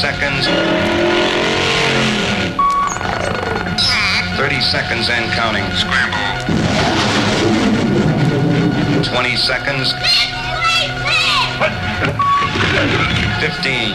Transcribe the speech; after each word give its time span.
40 0.00 0.16
seconds. 0.16 0.46
30 4.38 4.60
seconds 4.62 5.10
and 5.10 5.30
counting. 5.32 5.64
Scramble. 5.76 6.16
20 9.04 9.36
seconds. 9.36 9.92
15. 13.40 13.94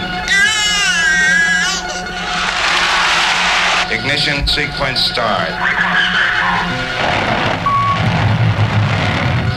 Ignition 3.91 4.47
sequence 4.47 4.99
start. 4.99 5.49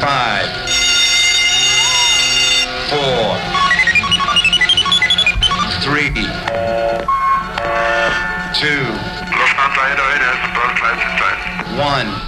Five. 0.00 0.48
Four. 2.88 3.36
Three 5.82 6.37
two. 8.58 8.82
One. 11.78 12.27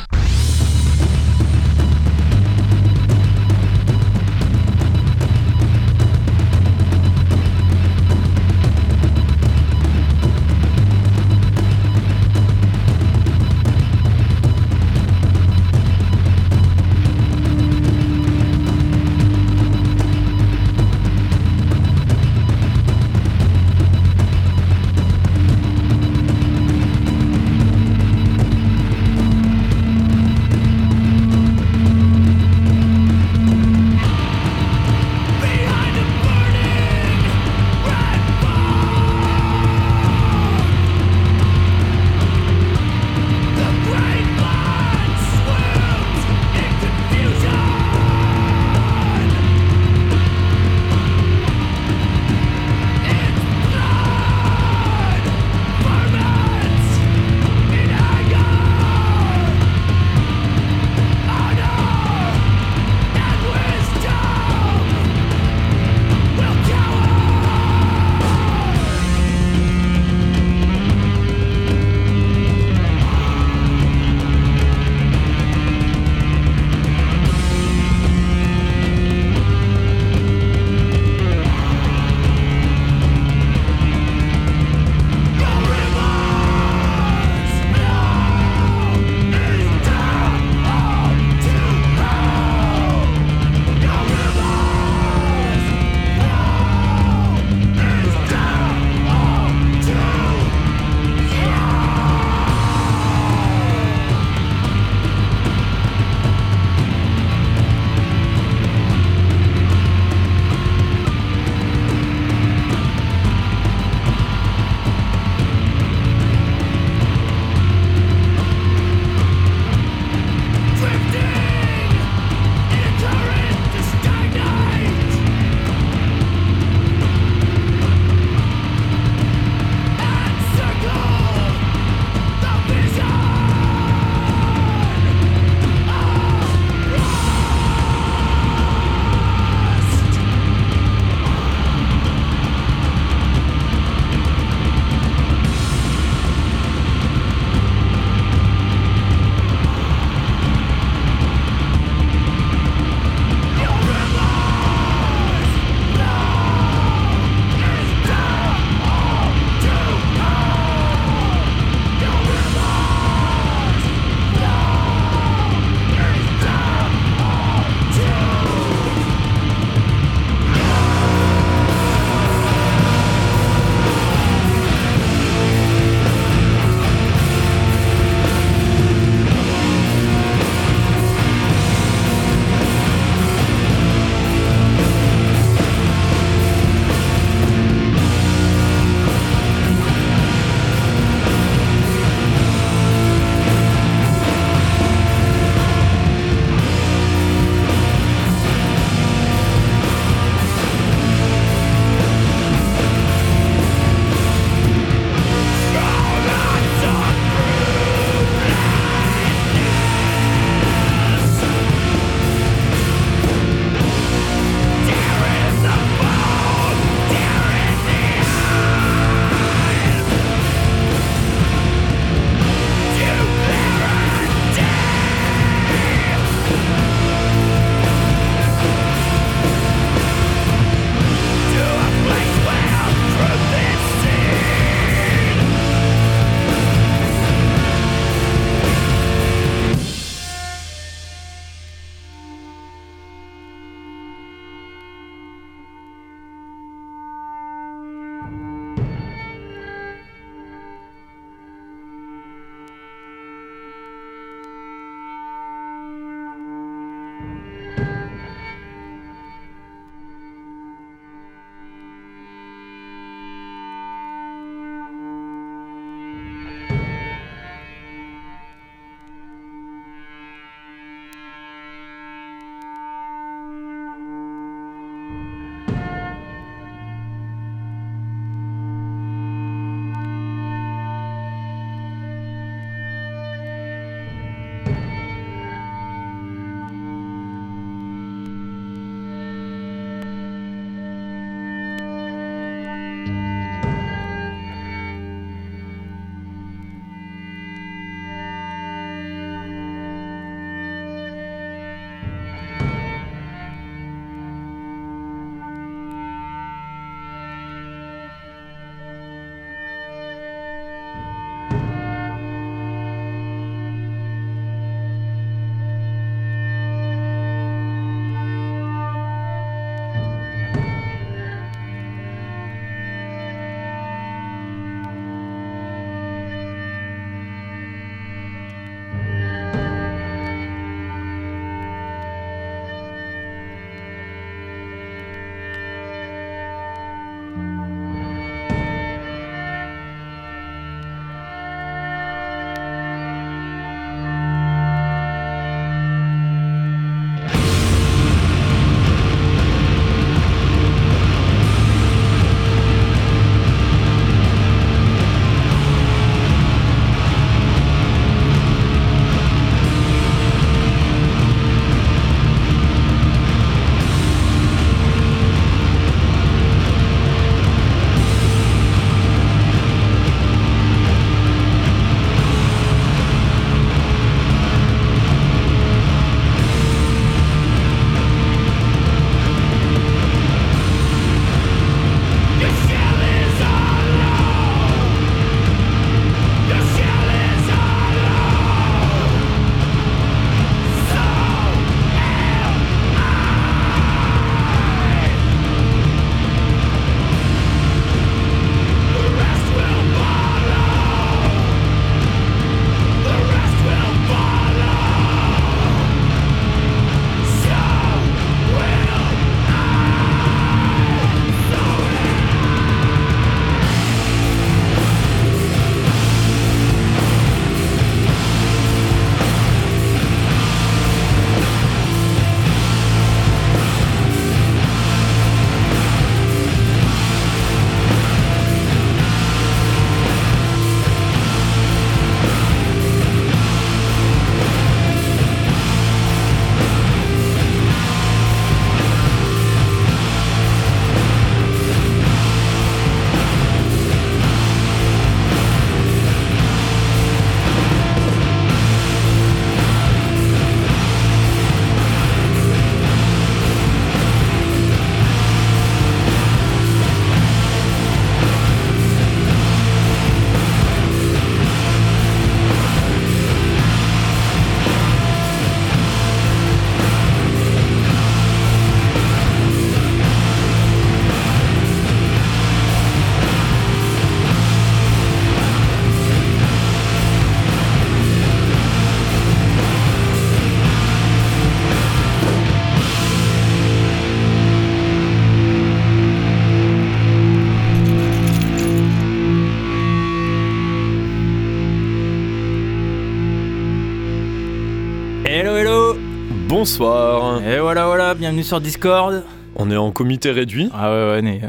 Bonsoir. 496.65 497.43
Et 497.43 497.59
voilà, 497.59 497.87
voilà, 497.87 498.13
bienvenue 498.15 498.43
sur 498.43 498.61
Discord. 498.61 499.25
On 499.57 499.71
est 499.71 499.79
en 499.79 499.93
comité 499.93 500.31
réduit. 500.31 500.69
Ah 500.75 500.91
ouais, 500.91 500.97
ouais, 501.13 501.21
on 501.23 501.27
est 501.27 501.41
euh, 501.43 501.49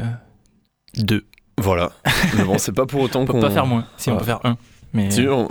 deux. 1.04 1.24
Voilà. 1.58 1.92
Mais 2.34 2.44
bon, 2.44 2.56
c'est 2.56 2.72
pas 2.72 2.86
pour 2.86 3.02
autant 3.02 3.20
On 3.20 3.24
peut 3.26 3.34
qu'on. 3.34 3.40
pas 3.40 3.50
faire 3.50 3.66
moins. 3.66 3.84
Si, 3.98 4.08
on 4.10 4.16
peut 4.16 4.24
faire 4.24 4.40
un. 4.44 4.56
Mais 4.94 5.10
Si, 5.10 5.28
on... 5.28 5.50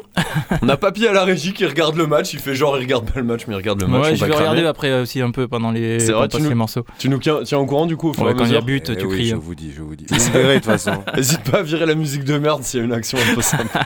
on 0.63 0.67
a 0.67 0.77
Papy 0.77 1.05
à 1.05 1.13
la 1.13 1.23
régie 1.25 1.53
qui 1.53 1.63
regarde 1.67 1.95
le 1.95 2.07
match. 2.07 2.33
Il 2.33 2.39
fait 2.39 2.55
genre, 2.55 2.75
il 2.79 2.81
regarde 2.85 3.05
pas 3.11 3.19
le 3.19 3.25
match, 3.27 3.41
mais 3.47 3.53
il 3.53 3.57
regarde 3.57 3.79
le 3.79 3.85
match. 3.85 4.01
ouais, 4.03 4.11
on 4.13 4.15
je 4.15 4.21
va 4.21 4.27
vais 4.29 4.33
regarder 4.35 4.65
après 4.65 4.99
aussi 4.99 5.21
un 5.21 5.29
peu 5.29 5.47
pendant 5.47 5.69
les, 5.69 5.99
C'est 5.99 6.11
vrai, 6.11 6.21
pendant 6.27 6.37
tu 6.37 6.41
nous- 6.41 6.49
les 6.49 6.55
morceaux. 6.55 6.83
Tu 6.97 7.07
nous 7.09 7.19
tiens, 7.19 7.41
tiens 7.43 7.59
au 7.59 7.67
courant 7.67 7.85
du 7.85 7.95
coup 7.97 8.09
au 8.09 8.13
fur 8.15 8.23
et 8.23 8.25
Ouais, 8.29 8.35
quand 8.35 8.45
il 8.45 8.53
y 8.53 8.57
a 8.57 8.61
but, 8.61 8.89
Eh 8.89 8.97
tu 8.97 9.05
oui, 9.05 9.13
cries. 9.15 9.27
je 9.29 9.35
vous 9.35 9.53
dis, 9.53 9.71
je 9.77 9.83
vous 9.83 9.95
dis. 9.95 10.07
Vous 10.09 10.31
verrez 10.33 10.55
de 10.55 10.63
toute 10.63 10.71
façon. 10.71 11.03
N'hésite 11.15 11.43
pas 11.51 11.59
à 11.59 11.61
virer 11.61 11.85
la 11.85 11.93
musique 11.93 12.23
de 12.23 12.39
merde 12.39 12.63
s'il 12.63 12.79
y 12.79 12.81
a 12.81 12.85
une 12.87 12.93
action 12.93 13.19
un 13.19 13.35
peu 13.35 13.41
sympa. 13.43 13.85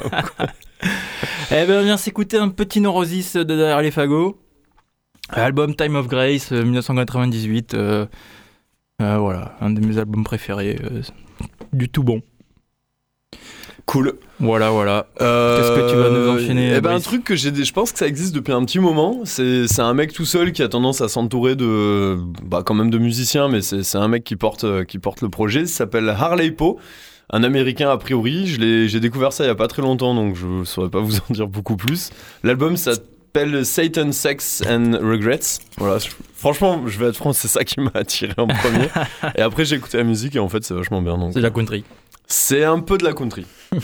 Eh 1.52 1.66
ben, 1.66 1.82
on 1.82 1.84
vient 1.84 1.98
s'écouter 1.98 2.38
un 2.38 2.48
petit 2.48 2.80
Neurosis 2.80 3.34
de 3.36 3.44
derrière 3.44 3.82
les 3.82 3.92
fagots. 3.92 4.38
Album 5.30 5.76
Time 5.76 5.96
of 5.96 6.08
Grace, 6.08 6.52
euh, 6.52 6.64
1998. 6.64 7.74
euh, 7.74 8.06
euh, 9.02 9.18
voilà, 9.18 9.56
un 9.62 9.72
de 9.72 9.86
mes 9.86 9.98
albums 9.98 10.24
préférés. 10.24 10.80
euh, 10.84 11.02
du 11.74 11.90
tout 11.90 12.04
bon. 12.04 12.22
cool. 13.86 14.14
Voilà, 14.40 14.70
voilà. 14.70 15.08
Euh, 15.22 15.58
Qu'est-ce 15.58 15.82
que 15.82 15.92
tu 15.92 15.96
vas 15.98 16.10
nous 16.10 16.30
enchaîner, 16.30 16.74
Eh 16.76 16.82
ben, 16.82 16.92
un 16.96 17.00
truc 17.00 17.24
que 17.24 17.36
j'ai, 17.36 17.54
je 17.54 17.74
pense 17.74 17.92
que 17.92 18.00
ça 18.00 18.08
existe 18.08 18.34
depuis 18.36 18.52
un 18.54 18.64
petit 18.66 18.80
moment. 18.80 19.22
C'est, 19.26 19.68
c'est 19.68 19.82
un 19.82 19.94
mec 19.94 20.14
tout 20.14 20.26
seul 20.26 20.52
qui 20.52 20.62
a 20.64 20.68
tendance 20.68 21.02
à 21.02 21.08
s'entourer 21.08 21.56
de, 21.56 22.18
bah, 22.44 22.62
quand 22.66 22.74
même 22.74 22.90
de 22.90 22.98
musiciens, 22.98 23.48
mais 23.48 23.62
c'est, 23.62 23.84
c'est 23.84 23.98
un 23.98 24.08
mec 24.08 24.24
qui 24.24 24.36
porte, 24.36 24.64
euh, 24.64 24.84
qui 24.84 25.00
porte 25.00 25.22
le 25.22 25.30
projet. 25.30 25.62
Il 25.62 25.68
s'appelle 25.68 26.08
Harley 26.10 26.52
Poe. 26.52 26.78
Un 27.32 27.44
américain 27.44 27.90
a 27.90 27.98
priori, 27.98 28.46
je 28.48 28.60
l'ai, 28.60 28.88
j'ai 28.88 29.00
découvert 29.00 29.34
ça 29.34 29.44
il 29.46 29.48
y 29.48 29.50
a 29.50 29.56
pas 29.56 29.68
très 29.68 29.82
longtemps, 29.82 30.14
donc 30.14 30.36
je 30.36 30.64
saurais 30.64 30.90
pas 30.90 31.00
vous 31.00 31.18
en 31.30 31.34
dire 31.34 31.48
beaucoup 31.48 31.76
plus. 31.76 32.12
L'album 32.44 32.78
s'appelle 33.36 33.66
Satan, 33.66 34.12
Sex 34.14 34.64
and 34.68 34.94
Regrets. 35.02 35.60
Voilà, 35.78 35.98
je- 36.00 36.08
franchement, 36.36 36.88
je 36.88 36.98
vais 37.00 37.08
être 37.08 37.18
franc, 37.18 37.34
c'est 37.34 37.48
ça 37.50 37.64
qui 37.66 37.82
m'a 37.82 37.92
attiré 37.94 38.34
en 38.38 38.48
premier. 38.48 38.88
et 39.36 39.42
après, 39.42 39.66
j'ai 39.66 39.76
écouté 39.76 39.98
la 39.98 40.04
musique 40.06 40.36
et 40.36 40.40
en 40.40 40.48
fait, 40.48 40.64
c'est 40.64 40.74
vachement 40.74 41.02
bien. 41.02 41.18
C'est 41.34 41.40
de 41.40 41.44
la 41.44 41.50
country. 41.52 41.84
c'est 42.28 42.64
un 42.64 42.80
peu 42.80 42.98
de 42.98 43.04
la 43.04 43.14
country. 43.14 43.46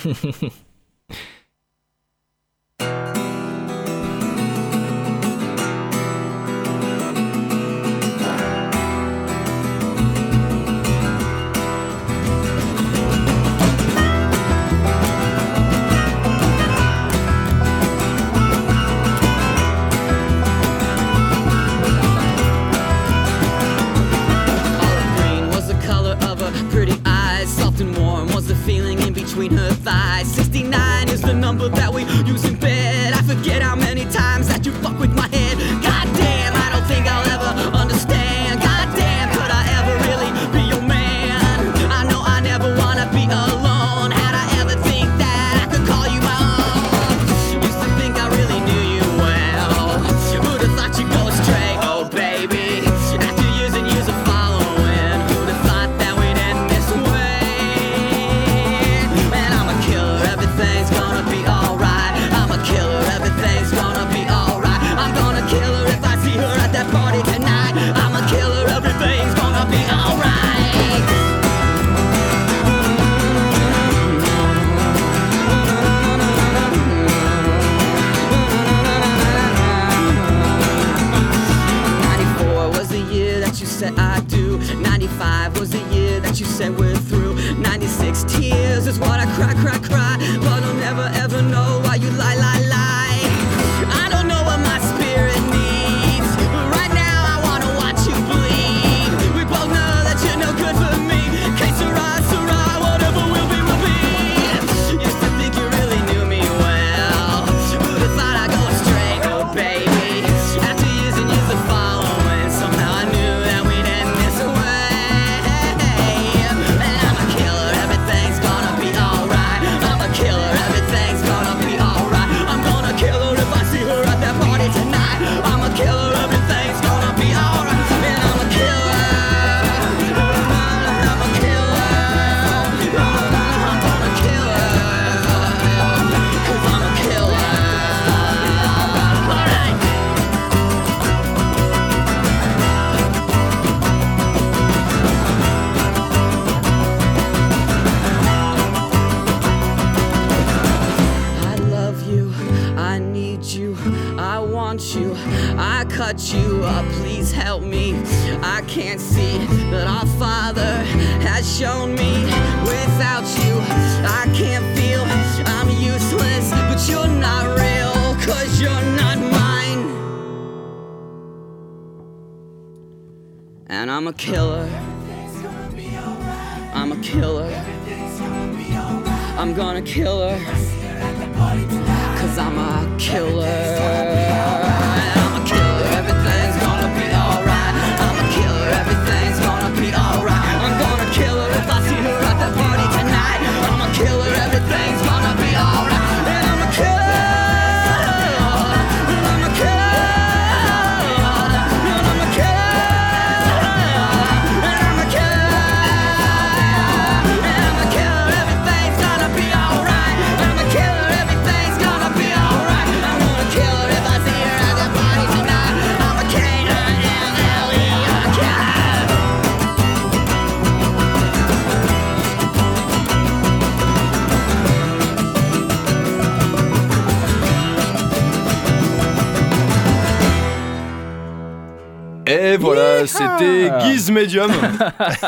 Giz 233.91 234.11
Medium. 234.11 234.51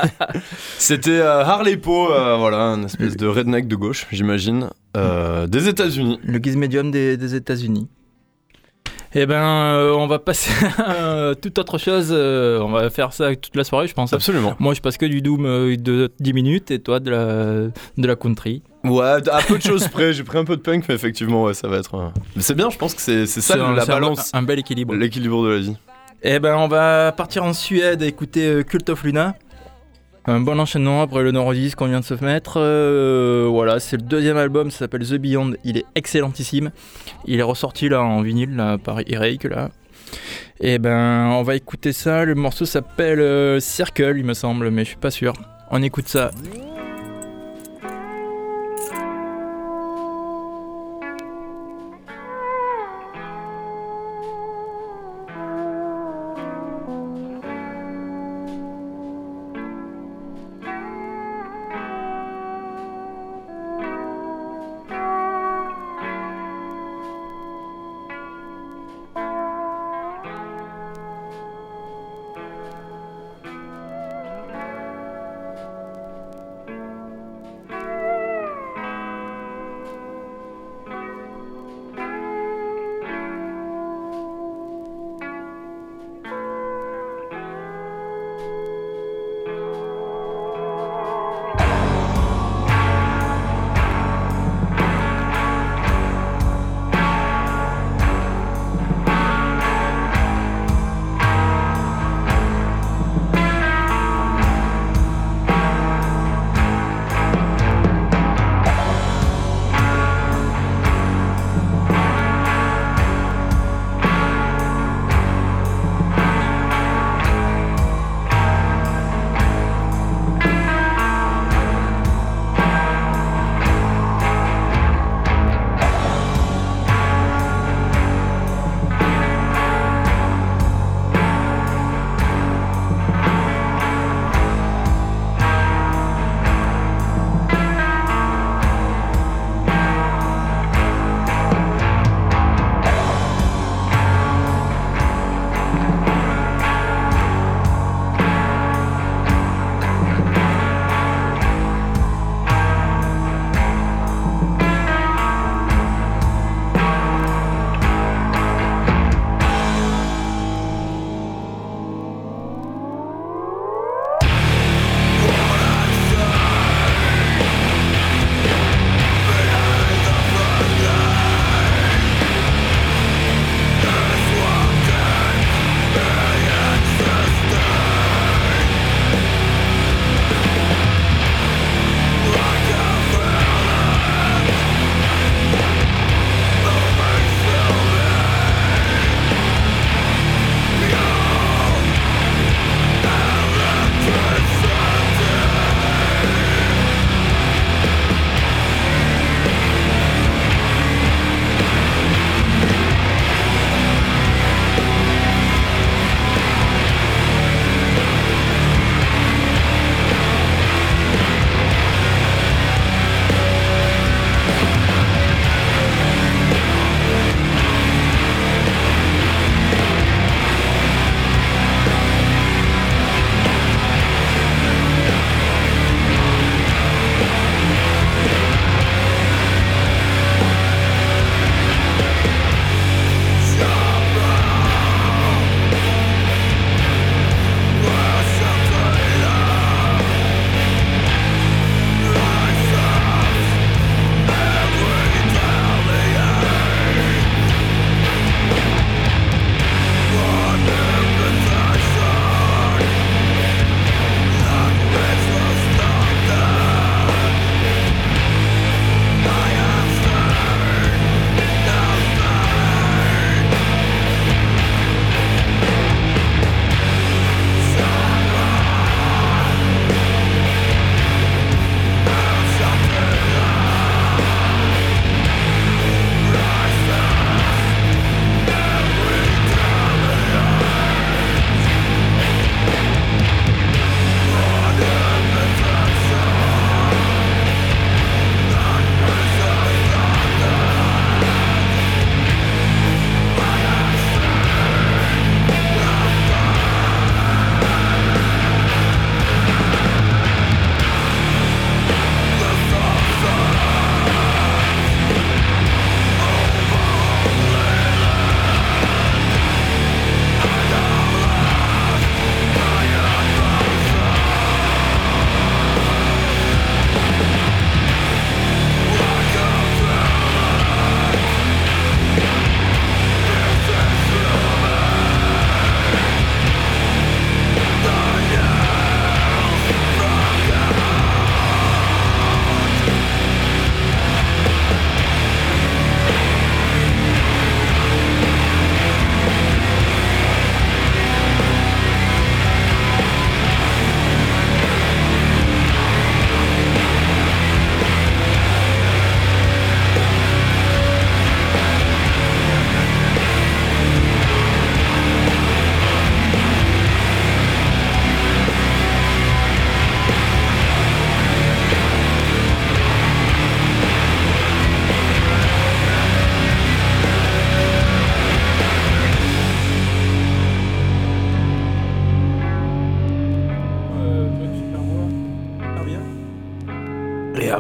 c'était 0.77 1.11
euh, 1.19 1.43
Harley 1.43 1.77
Poe, 1.77 2.11
euh, 2.11 2.35
voilà, 2.37 2.57
une 2.75 2.85
espèce 2.85 3.15
de 3.17 3.27
redneck 3.27 3.67
de 3.67 3.75
gauche, 3.75 4.07
j'imagine, 4.11 4.69
euh, 4.97 5.47
des 5.47 5.67
États-Unis. 5.67 6.19
Le 6.23 6.39
Giz 6.39 6.55
Medium 6.55 6.91
des, 6.91 7.17
des 7.17 7.35
États-Unis. 7.35 7.87
Eh 9.15 9.27
ben, 9.27 9.35
euh, 9.43 9.91
on 9.93 10.07
va 10.07 10.17
passer 10.17 10.49
à 10.79 10.91
euh, 10.93 11.33
toute 11.35 11.59
autre 11.59 11.77
chose. 11.77 12.07
euh, 12.11 12.59
on 12.61 12.71
va 12.71 12.89
faire 12.89 13.13
ça 13.13 13.35
toute 13.35 13.55
la 13.55 13.63
soirée, 13.63 13.87
je 13.87 13.93
pense. 13.93 14.11
Absolument. 14.11 14.55
Moi, 14.59 14.73
je 14.73 14.81
passe 14.81 14.97
que 14.97 15.05
du 15.05 15.21
Doom 15.21 15.45
euh, 15.45 15.75
de 15.77 16.11
10 16.19 16.33
minutes 16.33 16.71
et 16.71 16.79
toi 16.79 16.99
de 16.99 17.11
la, 17.11 17.25
de 17.97 18.07
la 18.07 18.15
country. 18.15 18.63
Ouais, 18.83 19.05
à 19.29 19.41
peu 19.47 19.57
de 19.59 19.61
choses 19.61 19.87
près, 19.87 20.13
j'ai 20.13 20.23
pris 20.23 20.39
un 20.39 20.45
peu 20.45 20.57
de 20.57 20.61
punk, 20.61 20.85
mais 20.89 20.95
effectivement, 20.95 21.43
ouais, 21.43 21.53
ça 21.53 21.67
va 21.67 21.77
être. 21.77 21.93
euh, 21.95 22.07
c'est 22.39 22.55
bien, 22.55 22.71
je 22.71 22.77
pense 22.77 22.95
que 22.95 23.01
c'est 23.01 23.27
c'est 23.27 23.39
ça 23.41 23.53
un- 23.63 23.73
la 23.75 23.85
c'est 23.85 23.91
un- 23.91 23.93
balance, 23.93 24.31
Un, 24.33 24.41
bel 24.41 24.57
équilibre. 24.59 24.95
l'équilibre 24.95 25.45
de 25.45 25.49
la 25.51 25.59
vie. 25.59 25.75
Eh 26.25 26.39
ben, 26.39 26.55
on 26.55 26.69
va 26.69 27.11
partir 27.11 27.43
en 27.43 27.51
Suède 27.51 28.01
et 28.01 28.07
écouter 28.07 28.47
euh, 28.47 28.63
Cult 28.63 28.87
of 28.87 29.03
Luna. 29.03 29.35
Un 30.25 30.39
bon 30.39 30.57
enchaînement 30.57 31.01
après 31.01 31.21
le 31.21 31.31
Neurosis 31.31 31.75
qu'on 31.75 31.87
vient 31.87 31.99
de 31.99 32.05
se 32.05 32.13
mettre. 32.13 32.53
Euh, 32.61 33.45
voilà, 33.49 33.81
c'est 33.81 33.97
le 33.97 34.03
deuxième 34.03 34.37
album, 34.37 34.71
ça 34.71 34.79
s'appelle 34.79 35.05
The 35.05 35.15
Beyond. 35.15 35.55
Il 35.65 35.77
est 35.77 35.85
excellentissime. 35.95 36.71
Il 37.25 37.41
est 37.41 37.43
ressorti 37.43 37.89
là 37.89 38.01
en 38.01 38.21
vinyle 38.21 38.77
par 38.85 39.01
Earache 39.05 39.43
là. 39.43 39.69
Et 40.61 40.79
ben, 40.79 41.27
on 41.33 41.43
va 41.43 41.55
écouter 41.55 41.91
ça. 41.91 42.23
Le 42.23 42.35
morceau 42.35 42.63
s'appelle 42.63 43.19
euh, 43.19 43.59
Circle, 43.59 44.13
il 44.15 44.23
me 44.23 44.33
semble, 44.33 44.71
mais 44.71 44.85
je 44.85 44.89
suis 44.89 44.97
pas 44.97 45.11
sûr. 45.11 45.33
On 45.71 45.83
écoute 45.83 46.07
ça. 46.07 46.31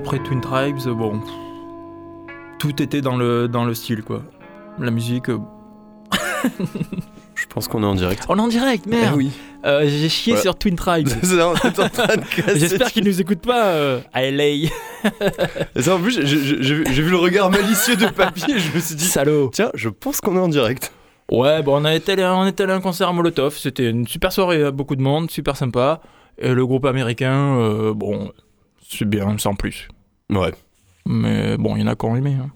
Après 0.03 0.19
Twin 0.19 0.41
Tribes, 0.41 0.79
bon, 0.89 1.21
tout 2.59 2.81
était 2.81 2.99
dans 2.99 3.15
le, 3.15 3.47
dans 3.47 3.63
le 3.63 3.73
style, 3.73 4.03
quoi. 4.03 4.21
La 4.77 4.91
musique. 4.91 5.29
euh, 5.29 5.37
Je 7.35 7.45
pense 7.47 7.69
qu'on 7.69 7.83
est 7.83 7.85
en 7.85 7.95
direct. 7.95 8.25
On 8.27 8.37
est 8.37 8.41
en 8.41 8.47
direct, 8.49 8.83
Eh 8.87 8.89
merde 8.89 9.15
oui. 9.15 9.31
Euh, 9.65 9.83
J'ai 9.87 10.09
chié 10.09 10.35
sur 10.35 10.55
Twin 10.55 10.75
Tribes. 10.75 11.07
J'espère 12.55 12.91
qu'ils 12.91 13.05
nous 13.05 13.21
écoutent 13.21 13.45
pas 13.45 13.67
euh, 13.67 14.01
à 14.11 14.29
LA. 14.29 14.45
Et 14.49 14.69
ça, 15.81 15.95
en 15.95 15.99
plus, 15.99 16.19
j'ai- 16.25 17.01
vu 17.01 17.09
le 17.09 17.17
regard 17.17 17.49
malicieux 17.49 17.95
de 17.95 18.07
Papy 18.07 18.43
et 18.51 18.59
je 18.59 18.75
me 18.75 18.79
suis 18.81 18.95
dit, 18.95 19.05
Salaud. 19.05 19.51
tiens, 19.53 19.71
je 19.73 19.87
pense 19.87 20.19
qu'on 20.19 20.35
est 20.35 20.39
en 20.41 20.49
direct. 20.49 20.91
Ouais, 21.31 21.63
bon, 21.63 21.81
on, 21.81 21.89
été, 21.89 22.11
allé- 22.11 22.25
on 22.25 22.45
était 22.45 22.63
allé 22.63 22.73
à 22.73 22.75
un 22.75 22.81
concert 22.81 23.07
à 23.07 23.13
Molotov. 23.13 23.55
C'était 23.57 23.89
une 23.89 24.05
super 24.05 24.33
soirée, 24.33 24.69
beaucoup 24.71 24.97
de 24.97 25.01
monde, 25.01 25.31
super 25.31 25.55
sympa. 25.55 26.01
Et 26.37 26.53
le 26.53 26.65
groupe 26.65 26.85
américain, 26.85 27.57
euh, 27.57 27.93
bon, 27.93 28.31
c'est 28.87 29.05
bien, 29.05 29.37
sans 29.37 29.55
plus. 29.55 29.87
Ouais. 30.29 30.51
Mais 31.05 31.57
bon, 31.57 31.75
il 31.75 31.81
y 31.81 31.83
en 31.83 31.87
a 31.87 31.95
qui 31.95 32.05
ont 32.05 32.15
aimé. 32.15 32.37
hein. 32.41 32.49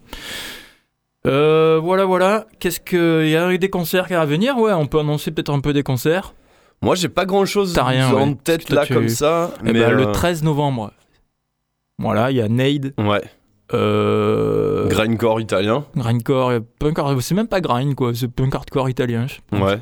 Euh, 1.26 1.80
voilà, 1.82 2.06
voilà. 2.06 2.46
Qu'est-ce 2.60 2.80
que. 2.80 3.24
Il 3.26 3.30
y 3.32 3.36
a 3.36 3.52
eu 3.52 3.58
des 3.58 3.70
concerts 3.70 4.08
qui 4.08 4.14
à 4.14 4.26
venir? 4.26 4.58
Ouais, 4.58 4.72
on 4.74 4.86
peut 4.88 5.00
annoncer 5.00 5.32
peut-être 5.32 5.52
un 5.52 5.60
peu 5.60 5.74
des 5.74 5.84
concerts. 5.84 6.34
Moi, 6.82 6.96
j'ai 6.96 7.10
pas 7.10 7.26
grand 7.26 7.46
chose 7.46 7.74
T'as 7.74 7.84
rien, 7.86 8.10
en 8.14 8.30
ouais. 8.30 8.36
tête 8.44 8.70
là 8.70 8.86
tu- 8.86 8.94
comme 8.94 9.10
ça. 9.10 9.52
Eh 9.62 9.64
mais 9.66 9.74
ben, 9.74 9.92
euh, 9.94 10.06
Le 10.06 10.12
13 10.12 10.44
novembre. 10.44 10.92
Voilà, 12.00 12.30
il 12.32 12.38
y 12.38 12.42
a 12.42 12.48
Nade, 12.48 12.94
Ouais. 13.00 13.24
euh, 13.74 14.88
Grindcore 14.88 15.42
italien. 15.42 15.86
Grindcore, 15.96 16.50
euh, 16.52 16.60
punk 16.80 16.98
c'est 17.22 17.34
même 17.34 17.48
pas 17.48 17.60
grind 17.60 17.96
quoi, 17.96 18.14
c'est 18.14 18.28
punk 18.28 18.54
hardcore 18.54 18.88
italien. 18.90 19.26
je 19.26 19.38
pense. 19.50 19.60
Ouais. 19.72 19.80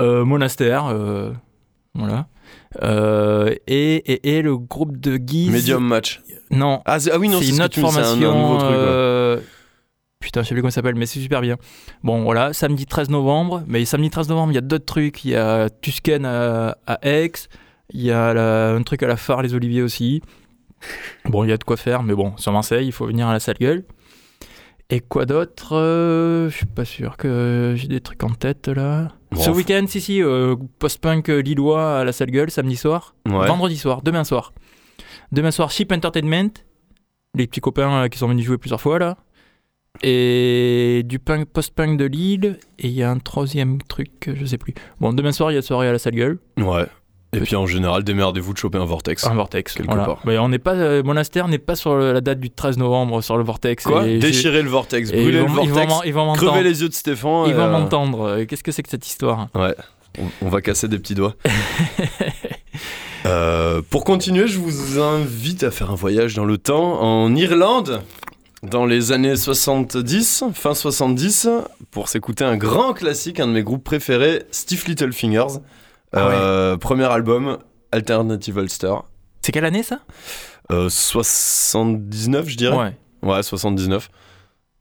Euh, 0.00 0.24
Monastère, 0.24 0.86
euh, 0.86 1.30
voilà. 1.94 2.26
Euh, 2.82 3.54
et, 3.66 3.96
et, 4.12 4.36
et 4.38 4.42
le 4.42 4.56
groupe 4.56 4.98
de 4.98 5.16
Guise. 5.16 5.50
Medium 5.50 5.86
match. 5.86 6.20
Non, 6.50 6.80
Ah, 6.86 6.98
ah 7.12 7.18
oui, 7.18 7.28
non, 7.28 7.40
c'est 7.40 7.48
une 7.48 7.62
autre 7.62 7.78
un- 7.78 7.82
formation. 7.82 8.30
un, 8.30 8.40
nouveau 8.40 8.58
truc. 8.58 8.70
ouais. 8.70 8.76
euh, 8.78 9.40
Putain, 10.20 10.42
je 10.42 10.48
sais 10.48 10.54
plus 10.54 10.62
comment 10.62 10.70
ça 10.70 10.76
s'appelle, 10.76 10.96
mais 10.96 11.06
c'est 11.06 11.20
super 11.20 11.40
bien. 11.40 11.56
Bon, 12.02 12.22
voilà, 12.24 12.52
samedi 12.52 12.86
13 12.86 13.08
novembre. 13.10 13.62
Mais 13.66 13.84
samedi 13.84 14.10
13 14.10 14.28
novembre, 14.28 14.52
il 14.52 14.56
y 14.56 14.58
a 14.58 14.62
d'autres 14.62 14.84
trucs. 14.84 15.24
Il 15.24 15.30
y 15.30 15.36
a 15.36 15.68
Tusken 15.70 16.24
à, 16.24 16.76
à 16.86 16.98
Aix. 17.06 17.32
Il 17.92 18.02
y 18.02 18.10
a 18.10 18.34
la- 18.34 18.70
un 18.74 18.82
truc 18.82 19.02
à 19.02 19.06
la 19.06 19.16
phare, 19.16 19.42
les 19.42 19.54
Oliviers 19.54 19.82
aussi. 19.82 20.20
Bon, 21.24 21.44
il 21.44 21.50
y 21.50 21.52
a 21.52 21.56
de 21.56 21.64
quoi 21.64 21.76
faire, 21.76 22.02
mais 22.02 22.14
bon, 22.14 22.36
sur 22.36 22.52
Marseille, 22.52 22.86
il 22.86 22.92
faut 22.92 23.06
venir 23.06 23.26
à 23.28 23.32
la 23.32 23.40
sale 23.40 23.56
gueule. 23.60 23.84
Et 24.90 25.00
quoi 25.00 25.26
d'autre? 25.26 25.76
Euh, 25.76 26.48
Je 26.50 26.56
suis 26.56 26.66
pas 26.66 26.84
sûr 26.84 27.16
que 27.16 27.74
j'ai 27.76 27.88
des 27.88 28.00
trucs 28.00 28.22
en 28.24 28.30
tête 28.30 28.68
là. 28.68 29.08
Bon, 29.30 29.42
Ce 29.42 29.50
week-end, 29.50 29.84
si, 29.86 30.00
si, 30.00 30.22
euh, 30.22 30.56
post-punk 30.78 31.28
euh, 31.28 31.40
lillois 31.40 31.98
à 32.00 32.04
la 32.04 32.12
sale 32.12 32.30
gueule, 32.30 32.50
samedi 32.50 32.76
soir. 32.76 33.14
Ouais. 33.26 33.46
Vendredi 33.46 33.76
soir, 33.76 34.02
demain 34.02 34.24
soir. 34.24 34.52
Demain 35.32 35.50
soir, 35.50 35.70
Ship 35.70 35.90
Entertainment. 35.92 36.50
Les 37.34 37.46
petits 37.46 37.60
copains 37.60 38.04
euh, 38.04 38.08
qui 38.08 38.18
sont 38.18 38.28
venus 38.28 38.46
jouer 38.46 38.56
plusieurs 38.58 38.80
fois 38.80 38.98
là. 38.98 39.18
Et 40.02 41.02
du 41.04 41.18
punk, 41.18 41.46
post-punk 41.46 41.98
de 41.98 42.04
Lille. 42.06 42.58
Et 42.78 42.88
il 42.88 42.94
y 42.94 43.02
a 43.02 43.10
un 43.10 43.18
troisième 43.18 43.82
truc, 43.82 44.30
je 44.34 44.44
sais 44.46 44.58
plus. 44.58 44.74
Bon, 45.00 45.12
demain 45.12 45.32
soir, 45.32 45.52
il 45.52 45.56
y 45.56 45.58
a 45.58 45.62
soirée 45.62 45.88
à 45.88 45.92
la 45.92 45.98
sale 45.98 46.14
gueule. 46.14 46.38
Ouais. 46.56 46.86
Et 47.34 47.40
puis 47.40 47.56
en 47.56 47.66
général, 47.66 48.04
démerdez-vous 48.04 48.54
de 48.54 48.58
choper 48.58 48.78
un 48.78 48.86
vortex. 48.86 49.26
Un 49.26 49.34
vortex. 49.34 49.74
Quelque 49.74 49.88
voilà. 49.88 50.04
part. 50.04 50.20
Mais 50.24 50.38
on 50.38 50.48
n'est 50.48 50.58
pas, 50.58 50.72
euh, 50.74 51.02
Monastère 51.02 51.46
n'est 51.48 51.58
pas 51.58 51.76
sur 51.76 51.94
le- 51.94 52.12
la 52.14 52.22
date 52.22 52.40
du 52.40 52.48
13 52.50 52.78
novembre 52.78 53.20
sur 53.22 53.36
le 53.36 53.44
vortex. 53.44 53.84
Quoi 53.84 54.06
Et 54.08 54.18
Déchirer 54.18 54.62
le 54.62 54.70
vortex, 54.70 55.10
ils 55.12 55.30
le 55.30 55.40
vont- 55.40 55.62
ils 55.62 55.68
vont 55.68 55.74
vortex, 55.74 55.92
ils 56.06 56.14
vont 56.14 56.32
crever 56.32 56.46
m'entendre. 56.46 56.62
les 56.64 56.80
yeux 56.82 56.88
de 56.88 56.94
Stéphane. 56.94 57.44
Ils 57.46 57.50
et, 57.50 57.52
vont 57.54 57.62
euh, 57.64 57.70
m'entendre. 57.72 58.20
Euh, 58.28 58.44
Qu'est-ce 58.46 58.62
que 58.62 58.72
c'est 58.72 58.82
que 58.82 58.88
cette 58.88 59.06
histoire? 59.06 59.48
Ouais. 59.54 59.74
On, 60.18 60.46
on 60.46 60.48
va 60.48 60.62
casser 60.62 60.88
des 60.88 60.98
petits 60.98 61.14
doigts. 61.14 61.34
Euh, 63.26 63.82
pour 63.90 64.04
continuer, 64.04 64.46
je 64.46 64.58
vous 64.58 64.98
invite 65.00 65.64
à 65.64 65.70
faire 65.70 65.90
un 65.90 65.94
voyage 65.96 66.34
dans 66.34 66.44
le 66.44 66.56
temps 66.56 67.02
en 67.02 67.34
Irlande, 67.34 68.00
dans 68.62 68.86
les 68.86 69.12
années 69.12 69.36
70, 69.36 70.44
fin 70.54 70.72
70, 70.74 71.48
pour 71.90 72.08
s'écouter 72.08 72.44
un 72.44 72.56
grand 72.56 72.94
classique, 72.94 73.40
un 73.40 73.48
de 73.48 73.52
mes 73.52 73.62
groupes 73.62 73.84
préférés, 73.84 74.44
Stiff 74.50 74.86
Little 74.86 75.12
Fingers. 75.12 75.58
Ah 76.12 76.28
Euh, 76.28 76.76
Premier 76.76 77.04
album, 77.04 77.58
Alternative 77.92 78.56
Ulster. 78.56 78.94
C'est 79.42 79.52
quelle 79.52 79.64
année 79.64 79.82
ça? 79.82 80.00
Euh, 80.70 80.88
79, 80.88 82.48
je 82.48 82.56
dirais. 82.56 82.76
Ouais. 82.76 82.96
Ouais, 83.22 83.42
79. 83.42 84.10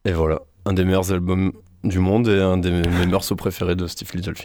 Et 0.06 0.12
voilà, 0.12 0.42
un 0.66 0.74
des 0.74 0.86
meilleurs 0.86 1.12
albums 1.12 1.52
du 1.84 2.00
monde 2.00 2.28
et 2.28 2.42
un 2.42 2.58
des 2.58 2.72
mes 2.72 3.06
morceaux 3.08 3.36
préférés 3.36 3.76
de 3.76 3.88
Stiff 3.88 4.14
Little 4.14 4.36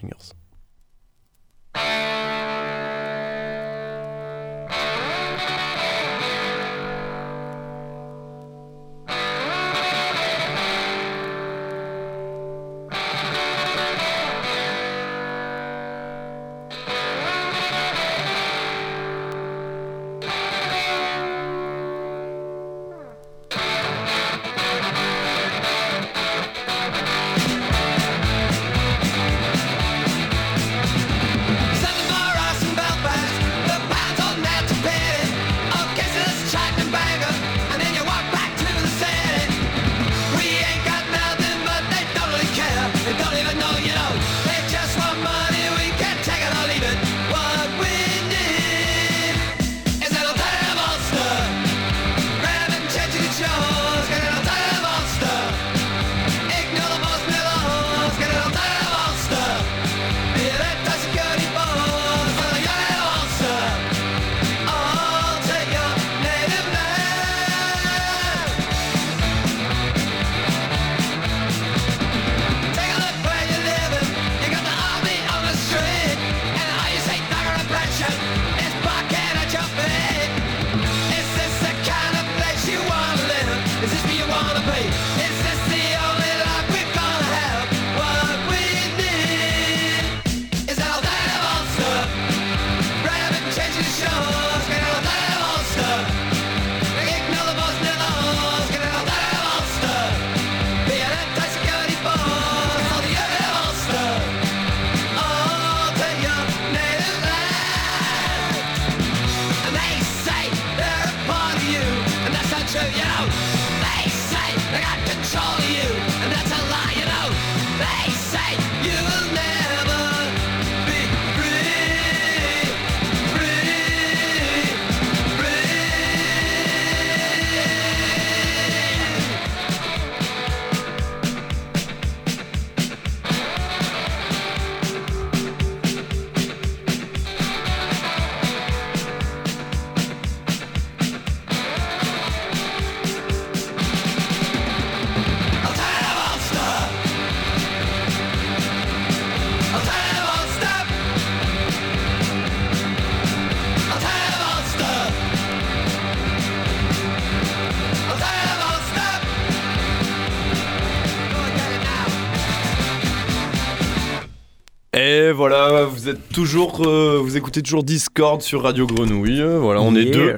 toujours, 166.33 166.87
euh, 166.87 167.18
vous 167.23 167.37
écoutez 167.37 167.62
toujours 167.62 167.85
Discord 167.85 168.40
sur 168.42 168.62
Radio 168.62 168.87
Grenouille. 168.87 169.40
euh, 169.40 169.59
Voilà, 169.59 169.81
on 169.83 169.95
est 169.95 170.03
Yeah. 170.05 170.12
deux, 170.12 170.37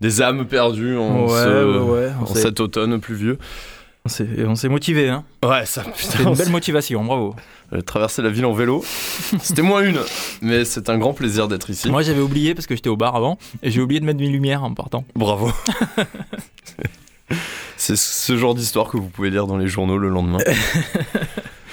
des 0.00 0.22
âmes 0.22 0.46
perdues 0.46 0.96
en, 0.96 1.26
Ouais, 1.26 1.28
ce- 1.42 1.78
ouais, 1.80 1.90
ouais. 2.06 2.10
On 2.20 2.22
en 2.22 2.26
s'est- 2.34 2.42
cet 2.42 2.60
automne 2.60 3.00
pluvieux. 3.00 3.38
On 4.04 4.08
s'est 4.08 4.26
on 4.46 4.56
s'est 4.56 4.68
motivé, 4.68 5.08
hein. 5.08 5.22
Ouais, 5.44 5.64
ça, 5.64 5.84
C'est 5.94 6.16
putain, 6.16 6.30
une 6.30 6.36
belle 6.36 6.50
motivation, 6.50 7.04
bravo. 7.04 7.36
euh, 7.72 7.82
traverser 7.82 8.20
la 8.20 8.30
ville 8.30 8.44
en 8.46 8.52
vélo. 8.52 8.82
C'était 9.40 9.62
moins 9.62 9.82
une, 9.82 10.00
mais 10.40 10.64
c'est 10.64 10.90
un 10.90 10.98
grand 10.98 11.12
plaisir 11.12 11.46
d'être 11.46 11.70
ici. 11.70 11.88
Moi, 11.88 12.02
j'avais 12.02 12.20
oublié 12.20 12.54
parce 12.54 12.66
que 12.66 12.74
j'étais 12.74 12.88
au 12.90 12.96
bar 12.96 13.14
avant 13.14 13.38
et 13.62 13.70
j'ai 13.70 13.80
oublié 13.80 14.00
de 14.00 14.04
mettre 14.04 14.18
mes 14.18 14.28
lumières 14.28 14.64
en 14.64 14.74
partant. 14.74 15.04
Bravo. 15.14 15.52
C'est 17.76 17.96
ce 17.96 18.36
genre 18.36 18.54
d'histoire 18.54 18.88
que 18.88 18.96
vous 18.96 19.08
pouvez 19.08 19.30
lire 19.30 19.46
dans 19.46 19.56
les 19.56 19.66
journaux 19.68 19.98
le 19.98 20.08
lendemain. 20.08 20.38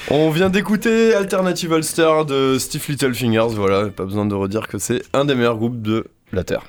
On 0.07 0.29
vient 0.31 0.49
d'écouter 0.49 1.13
Alternative 1.13 1.71
Ulster 1.71 2.23
de 2.27 2.57
Steve 2.57 2.83
Littlefingers, 2.89 3.49
voilà, 3.49 3.89
pas 3.89 4.05
besoin 4.05 4.25
de 4.25 4.33
redire 4.33 4.67
que 4.67 4.79
c'est 4.79 5.03
un 5.13 5.25
des 5.25 5.35
meilleurs 5.35 5.57
groupes 5.57 5.81
de 5.81 6.07
la 6.31 6.43
Terre. 6.43 6.63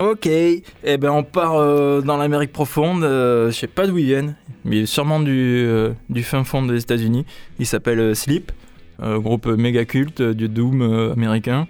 Ok, 0.00 0.26
eh 0.26 0.62
ben 0.98 1.10
on 1.10 1.22
part 1.22 1.54
euh, 1.54 2.00
dans 2.00 2.16
l'Amérique 2.16 2.52
profonde. 2.52 3.04
euh, 3.04 3.50
je 3.50 3.56
sais 3.56 3.68
pas 3.68 3.86
d'où 3.86 3.96
ils 3.96 4.06
viennent, 4.06 4.36
mais 4.64 4.86
sûrement 4.86 5.20
du, 5.20 5.64
euh, 5.66 5.92
du 6.10 6.22
fin 6.22 6.42
fond 6.44 6.66
des 6.66 6.82
États-Unis. 6.82 7.24
Il 7.58 7.66
s'appelle 7.66 8.14
Sleep, 8.14 8.52
groupe 9.00 9.46
méga 9.46 9.84
culte 9.84 10.20
du 10.20 10.48
doom 10.48 11.12
américain. 11.12 11.68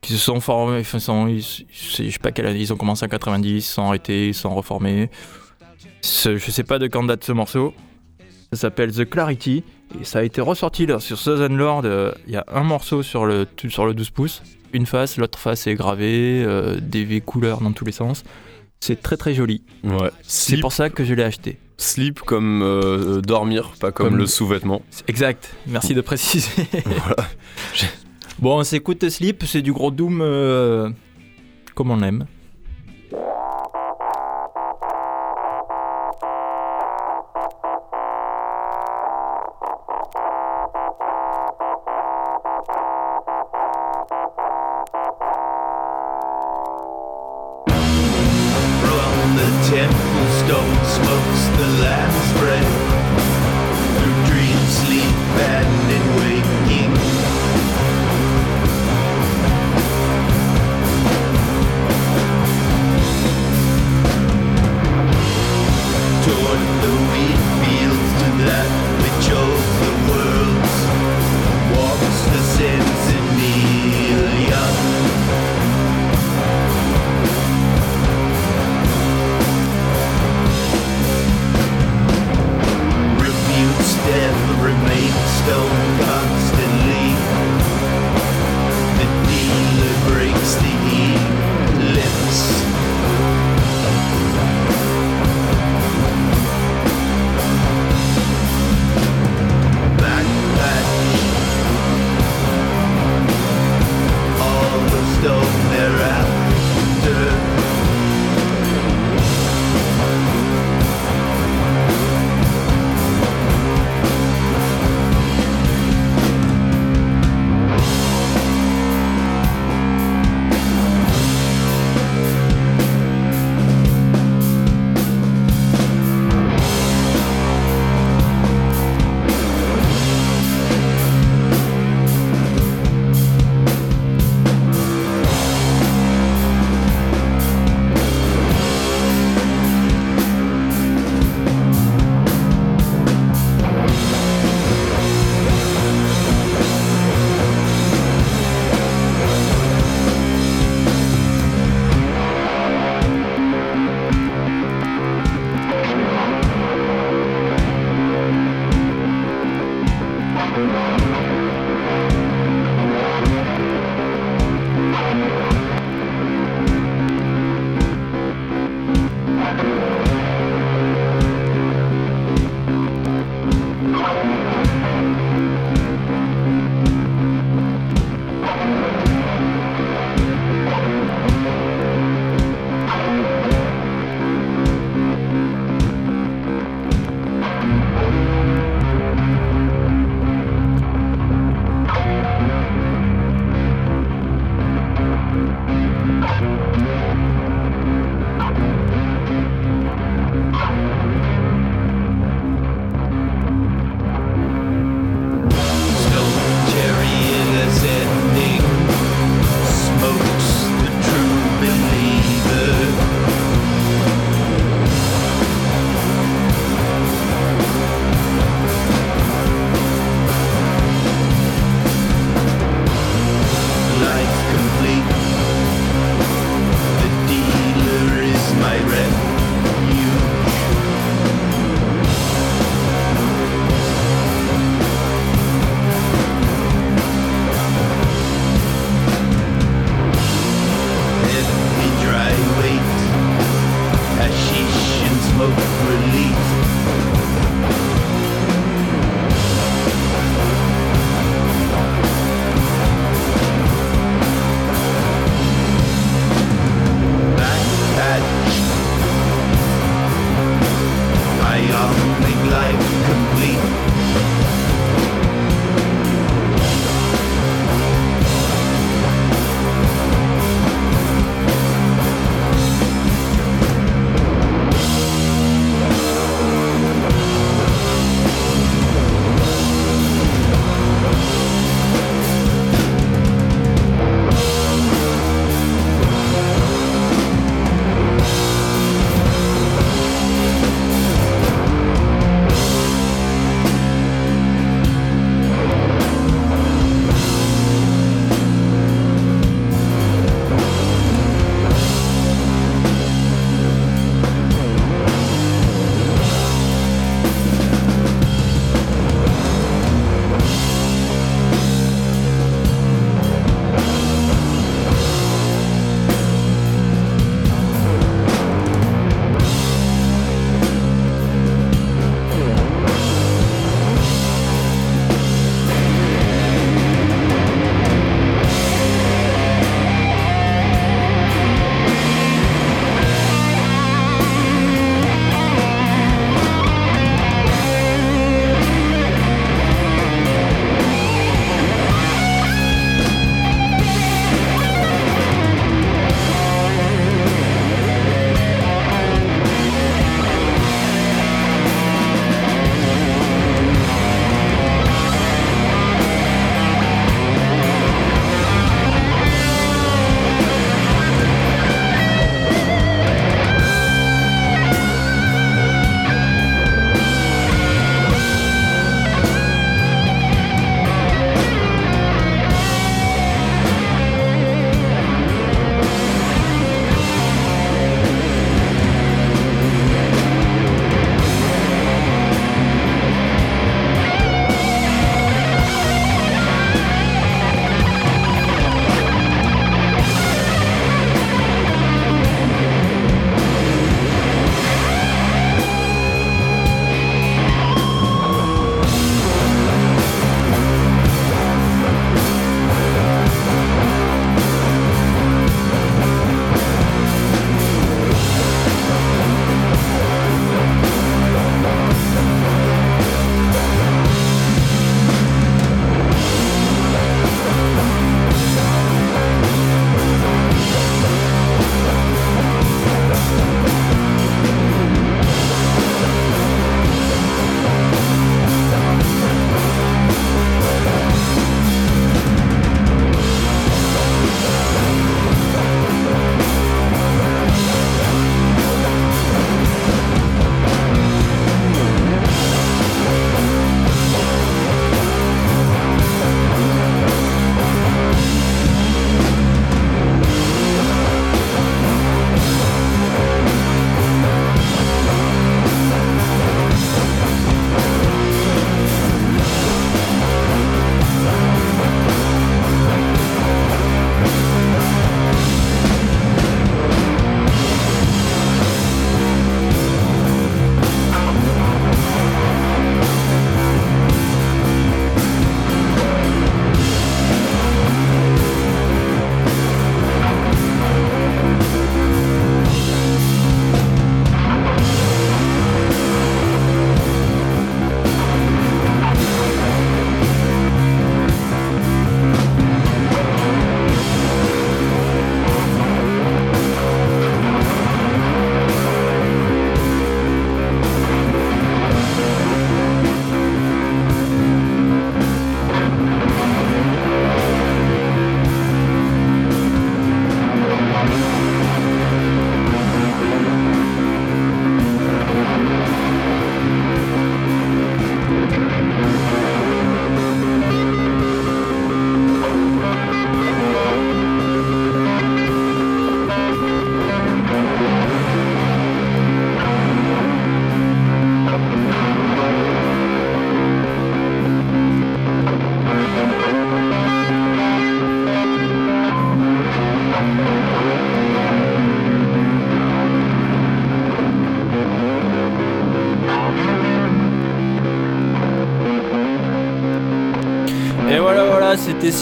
Qui 0.00 0.12
se 0.12 0.18
sont 0.18 0.40
formés, 0.40 0.80
enfin, 0.80 0.98
je 0.98 1.40
sais 1.40 2.18
pas 2.20 2.30
quelle 2.30 2.46
année, 2.46 2.60
ils 2.60 2.72
ont 2.74 2.76
commencé 2.76 3.06
en 3.06 3.08
90, 3.08 3.48
ils 3.48 3.62
se 3.62 3.72
sont 3.72 3.86
arrêtés, 3.86 4.28
ils 4.28 4.34
sont 4.34 4.54
reformés. 4.54 5.08
Je 6.02 6.36
sais 6.38 6.62
pas 6.62 6.78
de 6.78 6.88
quand 6.88 7.04
date 7.04 7.24
ce 7.24 7.32
morceau. 7.32 7.72
Ça 8.52 8.58
s'appelle 8.58 8.92
The 8.92 9.08
Clarity 9.08 9.64
et 10.00 10.04
ça 10.04 10.20
a 10.20 10.22
été 10.22 10.40
ressorti 10.40 10.86
là, 10.86 11.00
sur 11.00 11.18
Southern 11.18 11.56
Lord. 11.56 11.82
euh, 11.84 12.12
Il 12.26 12.32
y 12.32 12.36
a 12.36 12.44
un 12.52 12.62
morceau 12.62 13.02
sur 13.02 13.26
le, 13.26 13.46
sur 13.68 13.86
le 13.86 13.94
12 13.94 14.10
pouces 14.10 14.42
une 14.72 14.86
face, 14.86 15.18
l'autre 15.18 15.38
face 15.38 15.68
est 15.68 15.74
gravée, 15.76 16.42
euh, 16.44 16.80
des 16.80 17.04
V 17.04 17.20
couleurs 17.20 17.60
dans 17.60 17.70
tous 17.70 17.84
les 17.84 17.92
sens. 17.92 18.24
C'est 18.80 19.00
très 19.00 19.16
très 19.16 19.32
joli. 19.32 19.62
Ouais. 19.84 20.10
C'est 20.22 20.56
pour 20.58 20.72
ça 20.72 20.90
que 20.90 21.04
je 21.04 21.14
l'ai 21.14 21.22
acheté. 21.22 21.58
sleep 21.76 22.18
comme 22.20 22.60
euh, 22.62 23.20
dormir, 23.20 23.72
pas 23.78 23.92
comme, 23.92 24.08
Comme- 24.08 24.18
le 24.18 24.26
sous-vêtement. 24.26 24.82
Exact, 25.06 25.54
merci 25.68 25.94
de 25.94 26.00
préciser. 26.00 26.50
Voilà. 26.84 27.16
bon, 28.40 28.58
on 28.58 28.64
s'écoute 28.64 29.08
Sleep, 29.08 29.44
c'est 29.46 29.62
du 29.62 29.72
gros 29.72 29.92
Doom 29.92 30.18
comme 31.76 31.90
on 31.92 32.02
aime. 32.02 32.26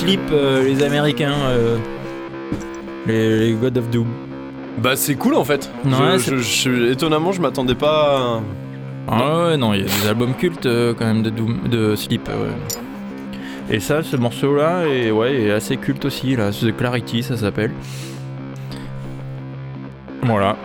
Sleep, 0.03 0.21
euh, 0.33 0.65
les 0.65 0.83
Américains, 0.83 1.33
euh, 1.47 1.77
les, 3.07 3.39
les 3.51 3.53
God 3.55 3.79
of 3.79 3.89
Doom. 3.91 4.09
Bah 4.79 4.97
c'est 4.97 5.15
cool 5.15 5.35
en 5.35 5.45
fait. 5.45 5.71
Ouais, 5.85 6.19
Je- 6.19 6.37
je- 6.39 6.71
je- 6.71 6.91
étonnamment, 6.93 7.31
je 7.31 7.41
m'attendais 7.41 7.77
pas. 7.77 8.19
à- 8.19 8.41
Ah 9.09 9.45
ouais, 9.47 9.57
non, 9.57 9.75
il 9.75 9.81
y 9.81 9.83
a 9.83 9.87
des 9.87 10.09
albums 10.09 10.35
cultes 10.35 10.67
euh, 10.67 10.93
quand 10.99 11.05
même 11.05 11.23
de 11.23 11.31
Doom, 11.31 11.69
de 11.71 11.95
Sleep. 11.95 12.27
ouais. 12.29 13.75
Et 13.77 13.79
ça, 13.79 14.03
ce 14.03 14.17
morceau-là, 14.17 14.87
est, 14.89 15.13
ouais, 15.13 15.35
est 15.43 15.51
assez 15.53 15.77
culte 15.77 16.05
aussi. 16.05 16.35
Là, 16.35 16.51
The 16.51 16.77
Clarity, 16.77 17.23
ça 17.23 17.37
s'appelle. 17.37 17.71
Voilà. 20.25 20.57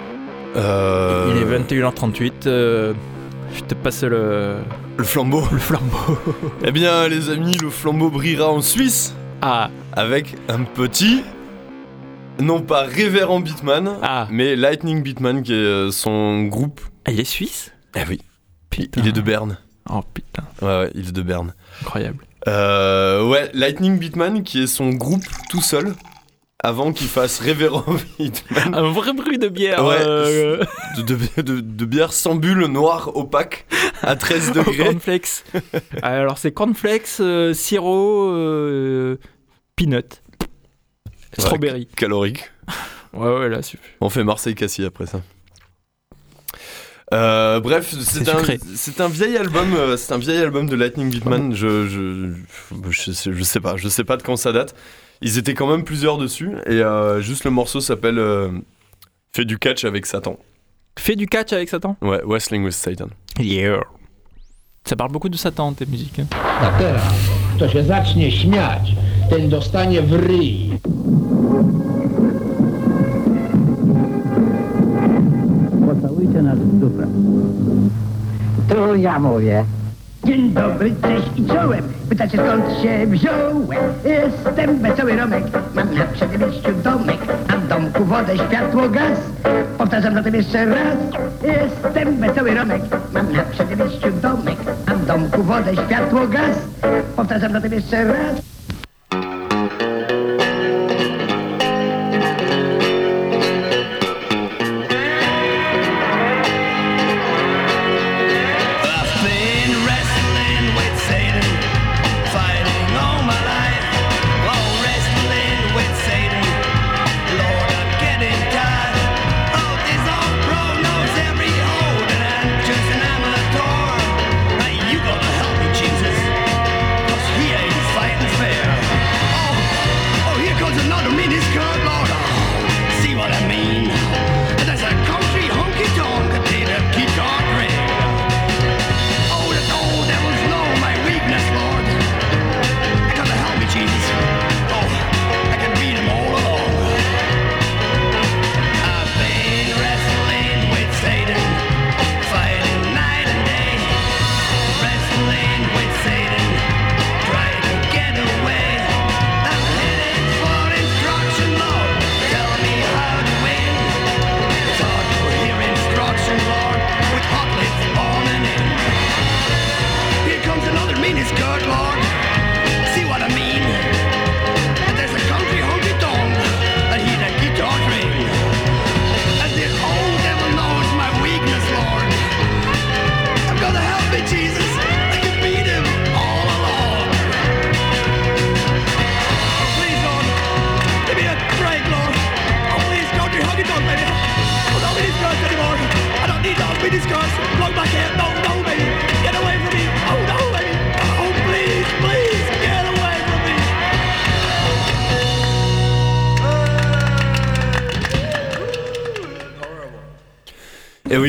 Il 0.56 0.62
est 0.62 1.46
21h38. 1.46 2.48
euh, 2.48 2.94
je 3.54 3.62
te 3.62 3.76
passe 3.76 4.04
le, 4.04 4.56
Le 4.98 5.04
flambeau. 5.04 5.44
le 5.52 5.60
flambeau. 5.60 6.18
Eh 6.66 6.72
bien, 6.72 7.08
les 7.08 7.30
amis, 7.30 7.58
le 7.62 7.70
flambeau 7.70 8.10
brillera 8.10 8.50
en 8.50 8.62
Suisse 8.62 9.14
Ah, 9.42 9.70
avec 9.94 10.36
un 10.50 10.64
petit. 10.64 11.24
Non 12.40 12.62
pas 12.62 12.84
révérend 12.84 13.40
Beatman, 13.40 13.98
ah. 14.04 14.28
mais 14.30 14.56
Lightning 14.56 15.02
Beatman 15.02 15.42
qui 15.42 15.54
est 15.54 15.56
euh, 15.56 15.92
son 15.92 16.44
groupe. 16.44 16.82
Ah, 17.06 17.12
il 17.12 17.20
est 17.20 17.24
suisse? 17.24 17.72
Eh 17.96 18.02
oui, 18.08 18.22
Putain. 18.70 19.02
il 19.02 19.08
est 19.08 19.12
de 19.12 19.22
Berne. 19.22 19.58
Oh 19.90 20.02
putain, 20.14 20.44
Ouais, 20.62 20.68
ouais, 20.68 20.92
il 20.94 21.08
est 21.08 21.12
de 21.14 21.22
Berne. 21.22 21.54
incroyable. 21.82 22.24
Euh, 22.48 23.28
ouais, 23.28 23.50
Lightning 23.54 23.98
Beatman 23.98 24.44
qui 24.44 24.64
est 24.64 24.68
son 24.68 24.90
groupe 24.90 25.24
tout 25.50 25.62
seul 25.62 25.94
avant 26.64 26.92
qu'il 26.92 27.08
fasse 27.08 27.40
révérend. 27.40 27.86
Un 28.74 28.92
vrai 28.92 29.14
bruit 29.14 29.38
de 29.38 29.48
bière. 29.48 29.86
Ouais. 29.86 29.98
euh, 30.00 30.64
De, 30.98 31.02
de- 31.04 31.42
de- 31.42 31.62
de 31.62 31.86
bière 31.86 32.14
sans 32.14 32.36
bulle 32.36 32.66
noire 32.66 33.16
opaque 33.16 33.66
à 34.02 34.16
13 34.16 34.50
au 34.50 34.54
degrés. 34.64 34.78
cornflakes. 34.78 35.44
Alors, 36.02 36.38
c'est 36.38 36.52
cornflakes, 36.52 37.20
euh, 37.20 37.54
sirop, 37.54 38.32
euh, 38.32 39.18
peanut, 39.76 40.24
strawberry. 41.38 41.88
Calorique. 41.96 42.44
Ouais, 43.14 43.36
ouais, 43.36 43.50
là, 43.50 43.64
super. 43.64 43.90
On 44.02 44.10
fait 44.10 44.24
Marseille-Cassis 44.24 44.84
après 44.86 45.08
ça. 45.08 45.22
Euh, 47.14 47.60
bref, 47.62 47.96
c'est 48.02 48.28
un, 48.30 48.38
sucré. 48.40 48.60
c'est 48.76 49.00
un 49.02 49.08
vieil 49.08 49.38
album, 49.38 49.74
euh, 49.76 49.96
c'est 49.98 50.14
un 50.14 50.18
vieil 50.18 50.38
album 50.40 50.68
de 50.68 50.76
Lightning 50.76 51.10
Beatman. 51.10 51.56
Je, 51.56 51.88
je, 51.88 52.34
je, 52.92 53.12
sais, 53.14 53.32
je 53.34 53.44
sais 53.44 53.62
pas, 53.62 53.78
je 53.78 53.88
sais 53.88 54.04
pas 54.04 54.18
de 54.18 54.24
quand 54.24 54.36
ça 54.36 54.52
date. 54.52 54.76
Ils 55.22 55.38
étaient 55.38 55.54
quand 55.54 55.68
même 55.68 55.84
plusieurs 55.84 56.18
dessus 56.18 56.52
et 56.68 56.82
euh, 56.82 57.22
juste 57.22 57.44
le 57.44 57.52
morceau 57.52 57.82
s'appelle 57.82 58.20
euh, 58.20 58.50
Fait 59.34 59.46
du 59.46 59.58
catch 59.58 59.84
avec 59.86 60.06
Satan. 60.06 60.38
Fais 61.00 61.16
du 61.16 61.28
catch 61.28 61.54
avec 61.54 61.70
Satan? 61.70 61.96
Ouais, 62.02 62.22
Wrestling 62.26 62.64
with 62.64 62.74
Satan. 62.74 63.08
Yeah. 63.40 63.82
Ça 64.86 64.96
parle 64.96 65.12
beaucoup 65.12 65.30
de 65.30 65.38
Satan, 65.38 65.74
tes 65.74 65.86
musiques. 65.86 66.20
hein. 66.20 66.28
A 66.62 66.72
teraz, 66.80 67.04
kto 67.56 67.70
się 67.70 67.84
zacznie 67.84 68.32
śmiać, 68.32 68.96
ten 69.30 69.50
dostanie 69.50 70.02
w 70.02 70.14
ryj. 70.14 70.72
Pocałujcie 75.86 76.42
nas 76.42 76.60
w 76.60 76.80
dupę. 76.80 77.08
To 78.70 78.96
ja 78.96 79.20
mówię. 79.20 79.66
Dzień 80.28 80.54
dobry, 80.54 80.96
cześć 81.02 81.28
i 81.36 81.46
czołem. 81.46 81.84
Pytacie 82.10 82.38
skąd 82.38 82.82
się 82.82 83.08
wziąłem? 83.08 83.94
Jestem 84.06 84.80
wesoły 84.80 85.16
Romek, 85.16 85.44
mam 85.76 85.94
na 85.94 86.06
przedmieściu 86.06 86.74
domek. 86.84 87.18
A 87.48 87.58
w 87.58 87.68
domku 87.68 88.06
wodę, 88.06 88.36
światło, 88.36 88.90
gaz. 88.90 89.20
Powtarzam 89.78 90.14
zatem 90.14 90.36
jeszcze 90.36 90.66
raz. 90.66 90.98
Jestem 91.44 92.18
wesoły 92.18 92.56
Romek, 92.56 92.82
mam 93.14 93.34
na 93.34 93.44
przedmieściu 93.44 94.12
domek. 94.22 94.58
A 94.86 94.96
w 94.96 95.06
domku 95.06 95.44
wodę, 95.44 95.74
światło, 95.74 96.28
gaz. 96.28 96.58
Powtarzam 97.16 97.52
zatem 97.52 97.74
jeszcze 97.74 98.04
raz. 98.04 98.57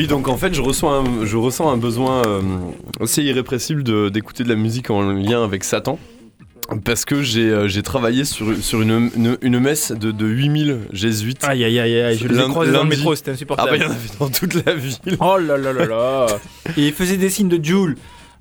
Oui, 0.01 0.07
donc 0.07 0.27
en 0.27 0.37
fait, 0.37 0.53
je, 0.53 0.61
reçois 0.61 0.97
un- 0.97 1.25
je 1.25 1.37
ressens 1.37 1.69
un 1.69 1.77
besoin 1.77 2.25
euh, 2.25 2.41
assez 3.01 3.23
irrépressible 3.23 3.83
de- 3.83 4.09
d'écouter 4.09 4.43
de, 4.43 4.49
la 4.49 4.55
musique 4.55 4.89
en 4.89 5.01
lien 5.11 5.43
avec 5.43 5.63
Satan. 5.63 5.99
Parce 6.85 7.03
que 7.03 7.23
j'ai 7.23 7.49
euh, 7.49 7.81
travaillé 7.81 8.25
sur, 8.25 8.55
sur 8.61 8.81
une, 8.81 9.09
une, 9.15 9.37
une 9.41 9.59
messe 9.59 9.91
de, 9.91 10.11
de 10.11 10.25
8000 10.27 10.81
jésuites. 10.93 11.43
Aïe, 11.43 11.63
aïe, 11.63 11.79
aïe, 11.79 11.99
aïe, 11.99 12.17
je 12.17 12.27
les 12.27 12.39
ai 12.39 12.43
croisés 12.47 12.71
dans 12.71 12.83
le 12.83 12.89
métro, 12.89 13.15
c'était 13.15 13.31
Ah 13.31 13.33
insupportable. 13.33 13.69
bah 13.71 13.75
il 13.77 13.81
y 13.81 13.85
en 13.85 13.89
avait 13.89 14.09
dans 14.19 14.29
toute 14.29 14.53
la 14.65 14.75
ville. 14.75 15.17
Oh 15.19 15.37
là 15.39 15.57
là 15.57 15.73
là 15.73 15.85
là 15.87 16.27
Et 16.77 16.87
il 16.87 16.93
faisait 16.93 17.17
des 17.17 17.29
signes 17.31 17.49
de 17.49 17.63
Joule. 17.63 17.95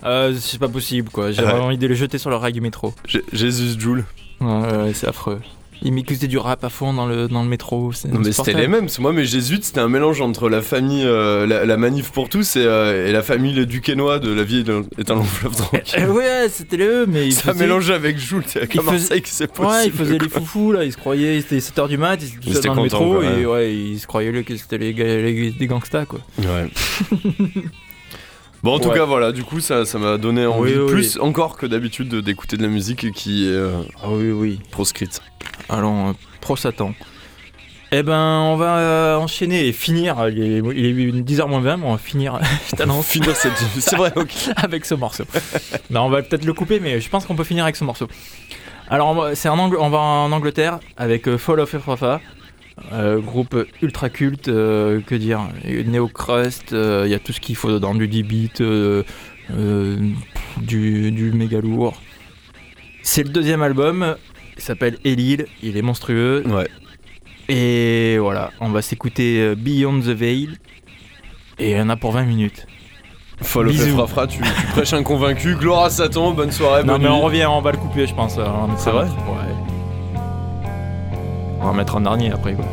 Euh, 0.04 0.34
c'est 0.38 0.60
pas 0.60 0.68
possible 0.68 1.08
quoi, 1.10 1.32
j'ai 1.32 1.40
Ouais. 1.42 1.48
vraiment 1.50 1.64
envie 1.66 1.78
de 1.78 1.86
les 1.86 1.96
jeter 1.96 2.18
sur 2.18 2.28
le 2.30 2.36
rail 2.36 2.52
du 2.52 2.60
métro. 2.60 2.92
J- 3.06 3.22
Jésus 3.32 3.80
Joule. 3.80 4.04
Ouais, 4.42 4.46
ouais, 4.46 4.92
c'est 4.92 5.08
affreux. 5.08 5.40
Il 5.82 5.92
m'écoutait 5.92 6.26
du 6.26 6.38
rap 6.38 6.64
à 6.64 6.68
fond 6.70 6.92
dans 6.92 7.06
le, 7.06 7.28
dans 7.28 7.42
le 7.42 7.48
métro. 7.48 7.92
Non 8.12 8.18
mais 8.20 8.32
c'était 8.32 8.52
les 8.54 8.66
mêmes. 8.68 8.88
Moi, 8.98 9.12
mes 9.12 9.24
jésuites, 9.24 9.64
c'était 9.64 9.80
un 9.80 9.88
mélange 9.88 10.20
entre 10.20 10.48
la 10.48 10.60
famille, 10.62 11.04
euh, 11.04 11.46
la, 11.46 11.64
la 11.64 11.76
manif 11.76 12.10
pour 12.10 12.28
tous 12.28 12.56
et, 12.56 12.60
euh, 12.64 13.08
et 13.08 13.12
la 13.12 13.22
famille 13.22 13.52
les 13.54 13.66
Duquesnois 13.66 14.18
de 14.18 14.32
la 14.32 14.42
vie 14.42 14.64
est 14.98 15.10
un 15.10 15.14
long 15.14 15.22
fleuve 15.22 15.54
tranquille. 15.54 16.00
Euh, 16.02 16.12
ouais, 16.12 16.48
c'était 16.50 16.76
les 16.78 16.84
eux, 16.86 17.06
mais 17.06 17.26
ils 17.26 17.32
Ça 17.32 17.52
faisaient- 17.52 17.64
mélangeait 17.64 17.94
avec 17.94 18.18
Joule, 18.18 18.42
c'est 18.46 18.70
comme 18.72 18.86
Marseille 18.86 19.22
que 19.22 19.28
c'est 19.28 19.46
possible. 19.46 19.66
Ouais, 19.68 19.86
ils 19.86 19.92
faisaient 19.92 20.18
les 20.18 20.28
foufous 20.28 20.72
là, 20.72 20.84
ils 20.84 20.92
se 20.92 20.96
croyaient, 20.98 21.40
c'était 21.40 21.58
7h 21.60 21.88
du 21.88 21.96
mat, 21.98 22.16
ils 22.20 22.26
étaient 22.26 22.34
tout 22.36 22.40
Ils 22.48 22.54
seuls 22.54 22.62
dans 22.64 22.74
le 22.74 22.82
métro 22.82 23.14
quoi, 23.14 23.24
et 23.24 23.46
ouais, 23.46 23.74
ils 23.74 23.98
se 24.00 24.06
croyaient 24.06 24.42
que 24.42 24.56
c'était 24.56 24.78
les, 24.78 24.92
les- 24.92 25.50
des 25.52 25.66
gangsters 25.66 26.06
quoi. 26.06 26.20
Ouais. 26.38 26.68
Bon, 28.62 28.74
en 28.74 28.78
tout 28.80 28.88
Ouais. 28.88 28.96
cas, 28.96 29.04
voilà, 29.04 29.30
du 29.32 29.44
coup, 29.44 29.60
ça 29.60 29.84
ça 29.84 29.98
m'a 29.98 30.18
donné 30.18 30.44
envie, 30.46 30.72
Oui, 30.74 30.78
oui, 30.80 30.90
plus 30.90 31.18
encore 31.20 31.56
que 31.56 31.64
d'habitude, 31.66 32.08
de- 32.08 32.20
d'écouter 32.20 32.56
de 32.56 32.62
la 32.62 32.68
musique 32.68 33.12
qui 33.12 33.44
est 33.46 33.52
euh, 33.52 33.70
Ah 34.02 34.08
oui, 34.10 34.30
oui. 34.32 34.60
proscrite. 34.70 35.20
Allons, 35.68 36.08
euh, 36.10 36.12
pro 36.40 36.56
Satan. 36.56 36.92
Eh 37.90 38.02
ben, 38.02 38.40
on 38.42 38.56
va 38.56 38.78
euh, 38.78 39.16
enchaîner 39.16 39.66
et 39.66 39.72
finir. 39.72 40.16
Il 40.28 40.42
est, 40.42 40.58
il 40.76 40.86
est 41.18 41.22
10h 41.22 41.48
moins 41.48 41.60
20, 41.60 41.76
mais 41.78 41.86
on 41.86 41.92
va 41.92 41.98
finir. 41.98 42.38
je 42.70 42.76
t'annonce. 42.76 43.06
Finir 43.06 43.34
cette. 43.36 43.52
C'est 43.78 43.96
vrai, 43.96 44.12
ok. 44.16 44.30
avec 44.56 44.84
ce 44.84 44.94
morceau. 44.94 45.24
non, 45.90 46.02
on 46.02 46.10
va 46.10 46.20
peut-être 46.22 46.44
le 46.44 46.52
couper, 46.52 46.80
mais 46.80 47.00
je 47.00 47.08
pense 47.08 47.24
qu'on 47.24 47.36
peut 47.36 47.44
finir 47.44 47.64
avec 47.64 47.76
ce 47.76 47.84
morceau. 47.84 48.08
Alors, 48.90 49.08
on 49.08 49.14
va- 49.14 49.34
c'est 49.34 49.48
en 49.48 49.56
Angl- 49.58 49.76
on 49.78 49.88
va 49.90 49.98
en 49.98 50.32
Angleterre 50.32 50.80
avec 50.96 51.28
euh, 51.28 51.38
Fall 51.38 51.60
of 51.60 51.72
Efrafa, 51.74 52.20
euh, 52.92 53.18
groupe 53.20 53.56
ultra 53.82 54.08
culte, 54.10 54.48
euh, 54.48 55.00
que 55.00 55.14
dire, 55.14 55.40
Neo 55.64 56.08
Crust, 56.08 56.72
euh, 56.72 57.02
il 57.06 57.10
y 57.10 57.14
a 57.14 57.18
tout 57.18 57.32
ce 57.32 57.40
qu'il 57.40 57.56
faut 57.56 57.70
dedans, 57.70 57.94
du 57.94 58.08
D-beat, 58.08 58.60
euh, 58.60 59.02
euh, 59.50 59.96
du, 60.60 61.10
du 61.12 61.32
méga 61.32 61.60
lourd. 61.60 62.00
C'est 63.02 63.22
le 63.22 63.30
deuxième 63.30 63.62
album, 63.62 64.16
il 64.56 64.62
s'appelle 64.62 64.98
Elil, 65.04 65.46
il 65.62 65.76
est 65.76 65.82
monstrueux. 65.82 66.42
Ouais. 66.46 66.68
Et 67.48 68.18
voilà, 68.18 68.50
on 68.60 68.68
va 68.68 68.82
s'écouter 68.82 69.40
euh, 69.40 69.54
Beyond 69.54 70.00
the 70.00 70.08
Veil. 70.08 70.50
Et 71.58 71.70
il 71.72 71.76
y 71.76 71.80
en 71.80 71.88
a 71.88 71.96
pour 71.96 72.12
20 72.12 72.24
minutes. 72.24 72.66
Follow 73.40 73.70
Bisous. 73.70 73.96
Frafra, 73.96 74.26
tu, 74.26 74.38
tu 74.42 74.66
prêches 74.72 74.92
un 74.92 75.02
convaincu. 75.02 75.54
Gloire 75.54 75.84
à 75.84 75.90
Satan, 75.90 76.32
bonne 76.32 76.50
soirée, 76.50 76.82
Non 76.82 76.94
bonne 76.94 77.02
mais 77.02 77.08
on 77.08 77.20
revient, 77.20 77.46
on 77.46 77.60
va 77.62 77.72
le 77.72 77.78
couper 77.78 78.06
je 78.06 78.14
pense. 78.14 78.36
euh, 78.38 78.44
C'est 78.76 78.90
vrai 78.90 79.04
Ouais. 79.04 79.54
On 81.60 81.66
va 81.66 81.72
mettre 81.72 81.96
un 81.96 82.02
dernier 82.02 82.32
après 82.32 82.54
quoi. 82.54 82.64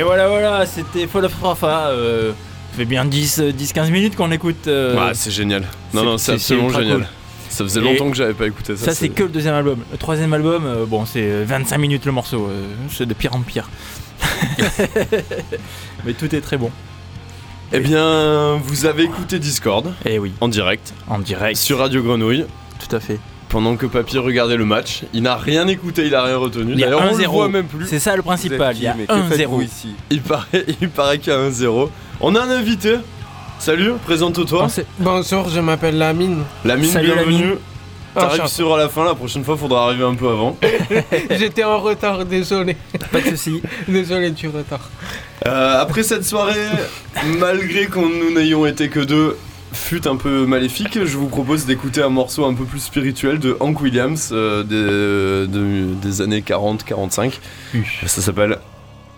Et 0.00 0.02
voilà, 0.02 0.28
voilà, 0.28 0.64
c'était 0.64 1.06
Fall 1.06 1.26
of 1.26 1.34
Rafa. 1.42 1.88
Euh, 1.88 2.30
ça 2.70 2.78
fait 2.78 2.84
bien 2.86 3.04
10-15 3.04 3.90
minutes 3.90 4.16
qu'on 4.16 4.30
écoute. 4.32 4.66
euh, 4.66 4.96
Ah, 4.98 5.10
c'est 5.12 5.30
génial. 5.30 5.64
Non, 5.92 6.04
non, 6.04 6.16
c'est 6.16 6.32
absolument 6.32 6.70
génial. 6.70 6.96
cool. 7.00 7.06
Ça 7.50 7.64
faisait 7.64 7.80
Et 7.80 7.82
longtemps 7.84 8.10
que 8.10 8.16
j'avais 8.16 8.32
pas 8.32 8.46
écouté 8.46 8.76
ça. 8.78 8.86
ça, 8.86 8.94
c'est 8.94 9.10
que 9.10 9.24
le 9.24 9.28
deuxième 9.28 9.52
album. 9.54 9.80
Le 9.92 9.98
troisième 9.98 10.32
album, 10.32 10.64
euh, 10.64 10.86
bon, 10.86 11.04
c'est 11.04 11.44
25 11.44 11.76
minutes 11.76 12.06
le 12.06 12.12
morceau. 12.12 12.46
euh, 12.46 12.62
c'est 12.90 13.04
de 13.04 13.12
pire 13.12 13.34
en 13.36 13.40
pire. 13.42 13.68
Mais 16.06 16.14
tout 16.14 16.34
est 16.34 16.40
très 16.40 16.56
bon. 16.56 16.70
Eh 17.74 17.80
bien, 17.80 18.56
vous 18.56 18.86
avez 18.86 19.02
écouté 19.02 19.38
Discord 19.38 19.92
Et 20.06 20.18
oui, 20.18 20.32
en 20.40 20.48
direct 20.48 20.94
en 21.08 21.18
direct. 21.18 21.56
sur 21.58 21.76
Radio 21.78 22.02
Grenouille 22.02 22.46
Tout 22.88 22.96
à 22.96 23.00
fait. 23.00 23.18
Pendant 23.50 23.76
que 23.76 23.84
Papy 23.84 24.16
regardait 24.16 24.56
le 24.56 24.64
match. 24.64 25.02
Il 25.12 25.22
n'a 25.24 25.36
rien 25.36 25.66
écouté, 25.68 26.06
il 26.06 26.14
a 26.14 26.22
rien 26.22 26.36
retenu. 26.38 26.72
Il 26.72 26.78
y 26.80 26.84
a 26.84 26.86
D'ailleurs, 26.86 27.02
on 27.12 27.16
le 27.16 27.22
1-0. 27.24 27.26
voit 27.30 27.48
même 27.48 27.66
plus. 27.66 27.86
C'est 27.86 27.98
ça 27.98 28.16
le 28.16 28.22
principal. 28.22 28.74
qui, 28.74 28.80
Il 28.82 28.84
y 28.84 28.88
a 28.88 28.94
mais 28.94 29.06
que 29.06 29.34
faites-vous 29.34 29.60
1-0. 29.60 29.64
ici 29.64 29.88
Il 30.10 30.22
paraît, 30.22 30.64
il 30.80 30.88
paraît 30.88 31.18
qu'il 31.18 31.32
y 31.32 31.36
a 31.36 31.38
un 31.38 31.50
0. 31.50 31.90
On 32.20 32.34
a 32.34 32.40
un 32.40 32.50
invité. 32.50 32.94
Salut, 33.58 33.92
présente-toi. 34.06 34.68
Bonjour, 34.98 35.48
je 35.50 35.60
m'appelle 35.60 35.98
Lamine. 35.98 36.44
La 36.64 36.76
mine, 36.76 36.88
Salut, 36.90 37.12
bienvenue. 37.12 37.38
Lamine. 37.42 37.56
T'arrives 38.14 38.46
sur 38.46 38.74
à 38.74 38.78
la 38.78 38.88
fin, 38.88 39.04
la 39.04 39.14
prochaine 39.14 39.44
fois 39.44 39.56
faudra 39.56 39.84
arriver 39.84 40.02
un 40.04 40.14
peu 40.14 40.28
avant. 40.28 40.56
J'étais 41.30 41.62
en 41.62 41.78
retard, 41.78 42.24
désolé. 42.24 42.76
Pas 43.12 43.20
de 43.20 43.26
soucis. 43.30 43.62
Désolé 43.88 44.30
du 44.30 44.48
retard. 44.48 44.90
Euh, 45.46 45.80
après 45.80 46.02
cette 46.02 46.24
soirée, 46.24 46.66
malgré 47.38 47.86
qu'on 47.86 48.08
nous 48.08 48.32
n'ayons 48.34 48.66
été 48.66 48.88
que 48.88 48.98
deux, 49.00 49.36
fut 49.72 50.06
un 50.08 50.16
peu 50.16 50.46
maléfique, 50.46 51.04
je 51.04 51.16
vous 51.16 51.28
propose 51.28 51.66
d'écouter 51.66 52.02
un 52.02 52.08
morceau 52.08 52.44
un 52.44 52.54
peu 52.54 52.64
plus 52.64 52.80
spirituel 52.80 53.38
de 53.38 53.56
Hank 53.60 53.80
Williams 53.80 54.30
euh, 54.32 54.62
des, 54.62 55.48
de- 55.52 55.94
des 56.00 56.20
années 56.22 56.40
40-45. 56.40 57.38
Ça 58.06 58.20
s'appelle 58.20 58.58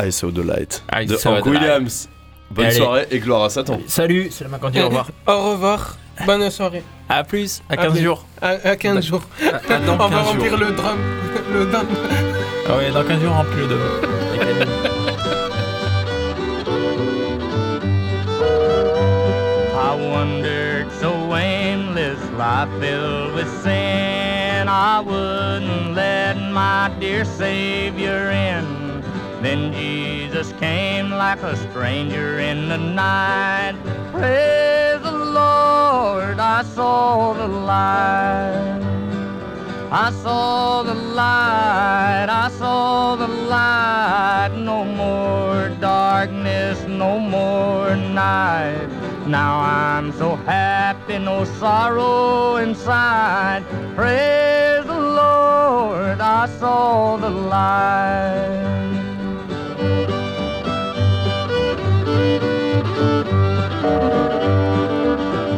I 0.03 0.11
Saw 0.13 0.31
the 0.31 0.45
Light 0.45 0.83
I 0.95 1.07
de 1.07 1.17
Hank. 1.27 1.47
Williams. 1.47 2.09
Bonne 2.51 2.67
Allez. 2.67 2.77
soirée 2.77 3.07
et 3.11 3.19
gloire 3.19 3.45
à 3.45 3.51
Satan. 3.51 3.81
Salut, 3.87 4.29
c'est 4.31 4.45
la 4.45 4.51
Macandy, 4.51 4.81
au 4.81 4.87
revoir. 4.89 5.09
Au 5.27 5.53
revoir. 5.53 5.97
Bonne 6.27 6.51
soirée. 6.51 6.83
À 7.09 7.25
plus, 7.25 7.63
à 7.71 7.73
À 7.73 7.77
15 7.79 7.93
plus. 7.95 8.03
jours. 8.03 8.27
À, 8.43 8.49
à 8.49 8.77
15 8.77 9.07
jours. 9.07 9.23
À, 9.71 9.79
dans 9.79 9.95
On 10.05 10.09
va 10.09 10.19
15 10.19 10.27
remplir 10.29 10.51
jours. 10.51 10.59
le 10.61 10.73
drum. 10.73 10.99
Le 11.53 11.67
drum. 11.67 11.87
Ah 12.69 12.77
ouais, 12.77 12.91
dans 12.93 13.03
15 13.05 13.21
jours, 13.23 13.33
remplis 13.33 13.61
le 13.63 13.69
dôme. 13.69 15.12
Filled 22.81 23.35
with 23.35 23.49
sin. 23.63 24.69
I 24.69 25.01
wouldn't 25.01 25.95
let 25.95 26.37
my 26.53 26.95
dear 27.01 27.25
Savior 27.25 28.31
in. 28.31 29.03
Then 29.43 29.73
Jesus 29.73 30.53
came 30.61 31.11
like 31.11 31.43
a 31.43 31.57
stranger 31.57 32.39
in 32.39 32.69
the 32.69 32.79
night. 32.79 33.75
Praise 34.13 35.03
the 35.03 35.11
Lord, 35.11 36.39
I 36.39 36.63
saw 36.63 37.33
the 37.33 37.49
light. 37.49 38.81
I 39.91 40.11
saw 40.23 40.83
the 40.85 40.95
light, 40.95 42.27
I 42.31 42.49
saw 42.59 43.17
the 43.17 43.29
light. 43.29 44.53
No 44.57 44.85
more 44.85 45.69
darkness, 45.81 46.83
no 46.87 47.19
more 47.19 47.97
night. 47.97 49.02
Now 49.33 49.61
I'm 49.61 50.13
so 50.13 50.37
happy, 50.37 51.17
no 51.17 51.47
sorrow 51.47 52.57
inside. 52.57 53.65
Praise 53.97 54.85
the 54.85 55.01
Lord, 55.23 56.21
I 56.21 56.47
saw 56.61 57.17
the 57.17 57.31
light. 57.31 58.93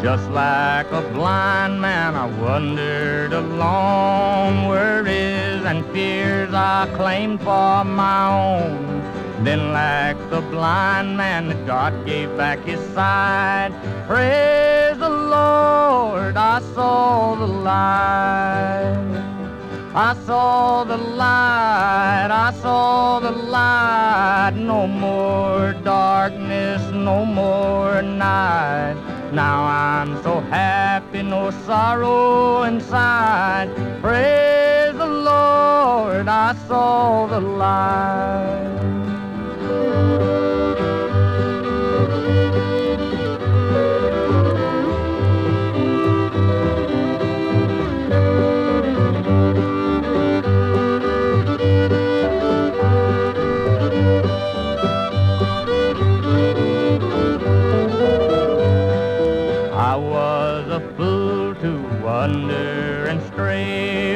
Just 0.05 0.31
like 0.31 0.89
a 0.93 1.03
blind 1.13 1.81
man, 1.81 2.15
I 2.15 2.27
wandered 2.41 3.33
along 3.33 4.69
worries 4.69 5.65
and 5.65 5.85
fears 5.87 6.55
I 6.55 6.89
claimed 6.95 7.41
for 7.41 7.83
my 7.83 8.21
own. 8.29 9.03
Then, 9.43 9.73
like 9.73 10.17
the 10.31 10.41
blind 10.43 11.17
man, 11.17 11.54
God 11.67 12.05
gave 12.05 12.37
back 12.37 12.59
his 12.61 12.81
sight. 12.95 13.73
Praise 14.07 14.99
the 14.99 15.09
Lord, 15.09 16.37
I 16.37 16.61
saw 16.75 17.35
the 17.37 17.47
light. 17.47 19.25
I 19.95 20.15
saw 20.27 20.85
the 20.85 20.97
light, 20.97 22.29
I 22.31 22.53
saw 22.61 23.21
the 23.21 23.31
light. 23.31 24.55
No 24.57 24.87
more 24.87 25.73
darkness, 25.85 26.83
no 26.93 27.25
more 27.25 28.03
night. 28.03 28.97
Now 29.33 29.65
I'm 29.65 30.23
so 30.23 30.41
happy, 30.41 31.23
no 31.23 31.51
sorrow 31.65 32.65
inside. 32.65 33.75
Praise 34.03 34.95
the 34.99 35.07
Lord, 35.07 36.29
I 36.29 36.55
saw 36.69 37.27
the 37.27 37.41
light. 37.41 38.75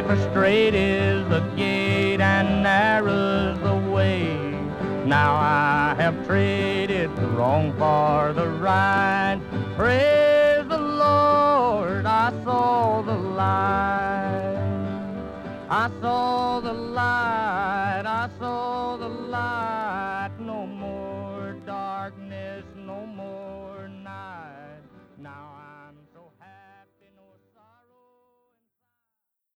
For 0.08 0.16
straight 0.30 0.74
is 0.74 1.28
the 1.28 1.40
gate 1.54 2.18
and 2.18 2.62
narrow's 2.62 3.58
the 3.60 3.76
way. 3.92 4.38
Now 5.04 5.34
I 5.34 5.94
have 5.98 6.26
traded 6.26 7.14
the 7.14 7.26
wrong 7.26 7.72
for 7.74 8.32
the 8.32 8.48
right. 8.48 9.38
Praise 9.76 10.66
the 10.66 10.78
Lord, 10.78 12.06
I 12.06 12.32
saw 12.42 13.02
the 13.02 13.12
light. 13.12 14.56
I 15.68 15.90
saw 16.00 16.60
the 16.60 16.72
light. 16.72 18.04